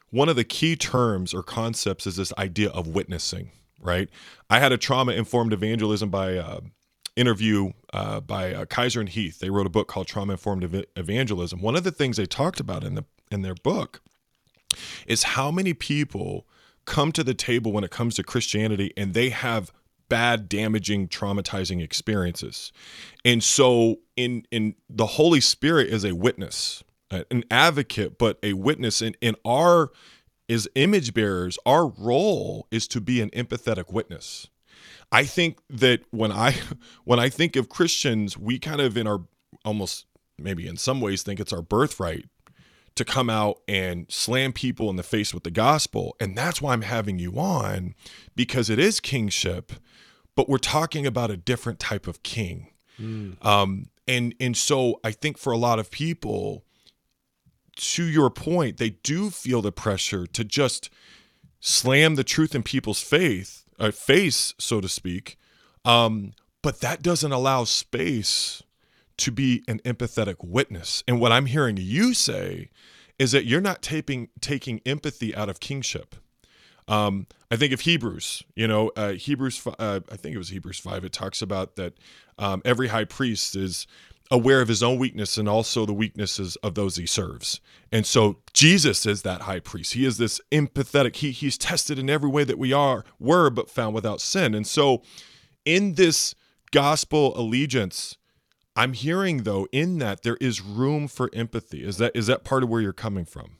[0.10, 3.52] one of the key terms or concepts is this idea of witnessing.
[3.80, 4.10] Right.
[4.50, 6.60] I had a trauma informed evangelism by uh,
[7.16, 9.40] interview uh, by uh, Kaiser and Heath.
[9.40, 11.62] They wrote a book called Trauma Informed Ev- Evangelism.
[11.62, 14.02] One of the things they talked about in the in their book
[15.08, 16.46] is how many people
[16.86, 19.72] come to the table when it comes to Christianity and they have
[20.12, 22.74] bad damaging traumatizing experiences.
[23.24, 28.52] And so in in the holy spirit is a witness uh, an advocate but a
[28.52, 29.02] witness.
[29.02, 29.90] And in our
[30.50, 34.50] as image bearers our role is to be an empathetic witness.
[35.14, 36.56] I think that when i
[37.06, 39.22] when i think of christians we kind of in our
[39.64, 40.08] almost
[40.38, 42.26] maybe in some ways think it's our birthright
[42.96, 46.14] to come out and slam people in the face with the gospel.
[46.20, 47.96] And that's why i'm having you on
[48.36, 49.72] because it is kingship
[50.42, 52.72] but we're talking about a different type of king.
[53.00, 53.46] Mm.
[53.46, 56.64] Um, and and so I think for a lot of people,
[57.76, 60.90] to your point, they do feel the pressure to just
[61.60, 65.38] slam the truth in people's faith, uh, face, so to speak.
[65.86, 66.34] Um,
[66.64, 68.64] but that doesn't allow space
[69.18, 71.04] to be an empathetic witness.
[71.08, 72.72] And what I'm hearing you say
[73.20, 76.16] is that you're not taping, taking empathy out of kingship.
[76.92, 80.78] Um, I think of Hebrews, you know, uh, Hebrews, uh, I think it was Hebrews
[80.80, 81.94] 5, it talks about that
[82.38, 83.88] um, every high priest is
[84.30, 87.62] aware of his own weakness and also the weaknesses of those he serves.
[87.94, 89.94] And so Jesus is that high priest.
[89.94, 93.70] He is this empathetic, he, he's tested in every way that we are, were, but
[93.70, 94.54] found without sin.
[94.54, 95.02] And so
[95.64, 96.36] in this
[96.72, 98.18] gospel allegiance,
[98.76, 101.86] I'm hearing though in that there is room for empathy.
[101.86, 103.58] Is that is that part of where you're coming from?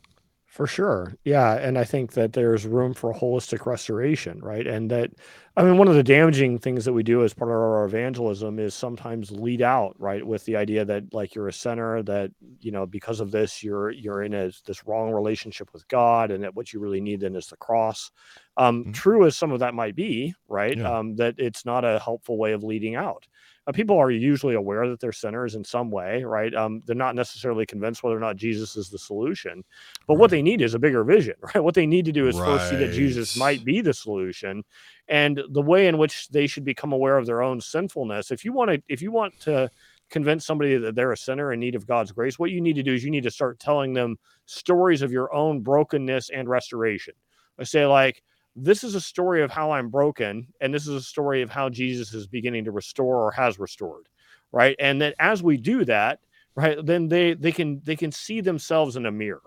[0.52, 1.16] For sure.
[1.24, 1.54] Yeah.
[1.54, 4.68] And I think that there's room for holistic restoration, right?
[4.68, 5.12] And that,
[5.58, 8.58] I mean, one of the damaging things that we do as part of our evangelism
[8.58, 10.26] is sometimes lead out, right?
[10.26, 12.32] With the idea that like you're a sinner, that,
[12.62, 16.42] you know, because of this, you're, you're in a, this wrong relationship with God and
[16.44, 18.12] that what you really need then is the cross.
[18.56, 18.92] Um, mm-hmm.
[18.94, 20.78] True as some of that might be, right?
[20.78, 21.00] Yeah.
[21.00, 23.28] Um, that it's not a helpful way of leading out
[23.68, 26.54] uh, people are usually aware that they're sinners in some way, right?
[26.56, 29.64] Um, they're not necessarily convinced whether or not Jesus is the solution,
[30.08, 30.20] but right.
[30.20, 31.64] what they need is a bigger vision, right?
[31.64, 32.46] What they need to do is right.
[32.46, 34.64] first see that Jesus might be the solution,
[35.08, 38.32] and the way in which they should become aware of their own sinfulness.
[38.32, 39.70] If you want to, if you want to
[40.10, 42.84] convince somebody that they're a sinner in need of God's grace, what you need to
[42.84, 47.14] do is you need to start telling them stories of your own brokenness and restoration.
[47.60, 48.24] I say like
[48.56, 51.70] this is a story of how I'm broken, and this is a story of how
[51.70, 54.08] Jesus is beginning to restore or has restored,
[54.52, 54.76] right?
[54.80, 56.20] And that as we do that,
[56.56, 59.42] right, then they they can they can see themselves in a mirror,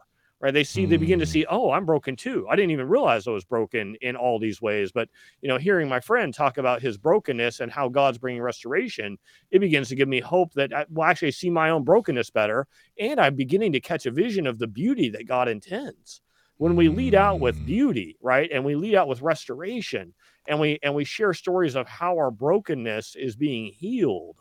[0.45, 0.53] right?
[0.53, 0.91] They see mm.
[0.91, 1.31] they begin to hmm.
[1.31, 2.47] see, oh, I'm broken too.
[2.51, 5.09] I didn't even realize I was broken in all these ways, but
[5.41, 9.17] you know, hearing my friend talk about his brokenness and how God's bringing restoration,
[9.51, 12.67] it begins to give me hope that I will actually see my own brokenness better,
[12.99, 16.21] and I'm beginning to catch a vision of the beauty that God intends
[16.59, 17.67] when we lead out with mm.
[17.67, 20.13] beauty right and we lead out with restoration
[20.47, 24.37] and we and we share stories of how our brokenness is being healed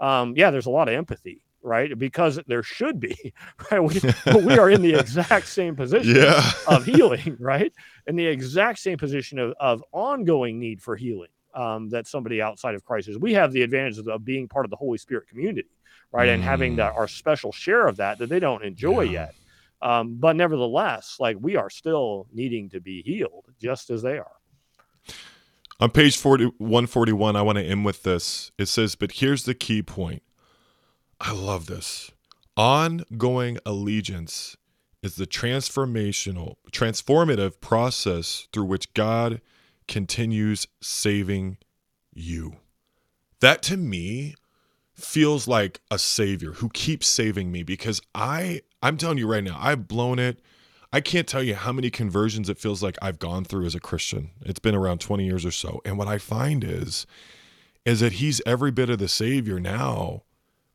[0.00, 3.32] um yeah there's a lot of empathy right because there should be
[3.70, 4.00] right we,
[4.40, 6.50] we are in the exact same position yeah.
[6.66, 7.72] of healing right
[8.06, 12.74] in the exact same position of, of ongoing need for healing um, that somebody outside
[12.74, 15.28] of christ is we have the advantage of, of being part of the holy spirit
[15.28, 15.68] community
[16.10, 16.34] right mm.
[16.34, 16.96] and having the, mm.
[16.96, 19.12] our special share of that that they don't enjoy yeah.
[19.12, 19.34] yet
[19.82, 24.36] um, but nevertheless, like we are still needing to be healed just as they are.
[25.80, 28.52] On page 40, 141, I want to end with this.
[28.56, 30.22] It says, But here's the key point.
[31.22, 32.10] I love this.
[32.56, 34.56] Ongoing allegiance
[35.04, 39.40] is the transformational, transformative process through which God
[39.86, 41.58] continues saving
[42.12, 42.56] you.
[43.40, 44.34] That to me
[44.94, 49.58] feels like a savior who keeps saving me because I I'm telling you right now,
[49.60, 50.40] I've blown it.
[50.92, 53.80] I can't tell you how many conversions it feels like I've gone through as a
[53.80, 54.30] Christian.
[54.42, 55.80] It's been around 20 years or so.
[55.84, 57.06] And what I find is
[57.84, 60.22] is that he's every bit of the savior now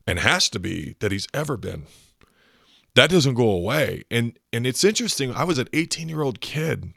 [0.08, 1.82] and has to be that he's ever been.
[2.94, 4.04] That doesn't go away.
[4.10, 5.32] And and it's interesting.
[5.34, 6.94] I was an 18-year-old kid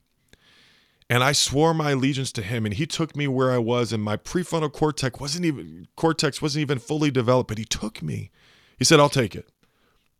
[1.09, 4.01] and I swore my allegiance to him and he took me where I was and
[4.01, 8.31] my prefrontal cortex wasn't even cortex wasn't even fully developed, but he took me.
[8.79, 9.49] He said, "I'll take it."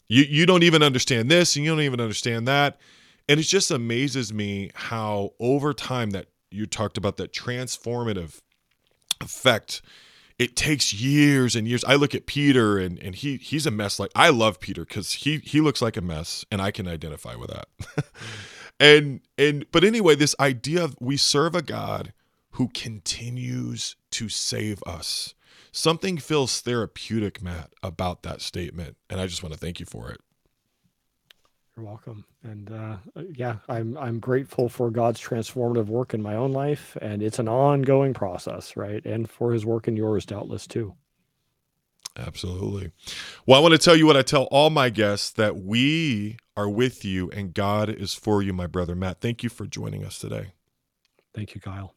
[0.09, 2.77] You you don't even understand this and you don't even understand that.
[3.29, 8.41] And it just amazes me how over time that you talked about that transformative
[9.21, 9.81] effect
[10.41, 11.83] it takes years and years.
[11.83, 13.99] I look at Peter and and he he's a mess.
[13.99, 17.35] Like I love Peter because he he looks like a mess, and I can identify
[17.35, 17.67] with that.
[18.79, 22.11] and and but anyway, this idea of we serve a God
[22.53, 25.35] who continues to save us.
[25.71, 30.09] Something feels therapeutic, Matt, about that statement, and I just want to thank you for
[30.09, 30.21] it.
[31.75, 32.25] You're welcome.
[32.43, 32.97] And uh,
[33.33, 37.47] yeah, I'm I'm grateful for God's transformative work in my own life, and it's an
[37.47, 39.03] ongoing process, right?
[39.05, 40.95] And for His work in yours, doubtless too.
[42.17, 42.91] Absolutely.
[43.45, 46.69] Well, I want to tell you what I tell all my guests that we are
[46.69, 49.21] with you and God is for you, my brother Matt.
[49.21, 50.51] Thank you for joining us today.
[51.33, 51.95] Thank you, Kyle.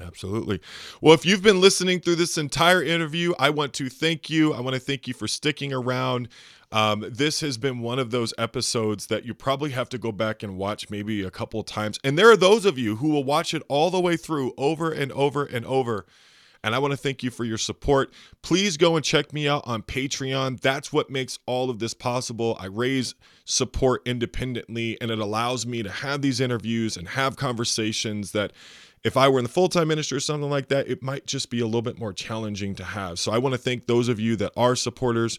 [0.00, 0.60] Absolutely.
[1.00, 4.52] Well, if you've been listening through this entire interview, I want to thank you.
[4.52, 6.28] I want to thank you for sticking around.
[6.74, 10.42] Um, this has been one of those episodes that you probably have to go back
[10.42, 12.00] and watch maybe a couple times.
[12.02, 14.90] And there are those of you who will watch it all the way through over
[14.90, 16.04] and over and over.
[16.64, 18.12] And I want to thank you for your support.
[18.42, 20.60] Please go and check me out on Patreon.
[20.60, 22.56] That's what makes all of this possible.
[22.58, 23.14] I raise
[23.44, 28.52] support independently, and it allows me to have these interviews and have conversations that
[29.04, 31.50] if I were in the full time ministry or something like that, it might just
[31.50, 33.20] be a little bit more challenging to have.
[33.20, 35.38] So I want to thank those of you that are supporters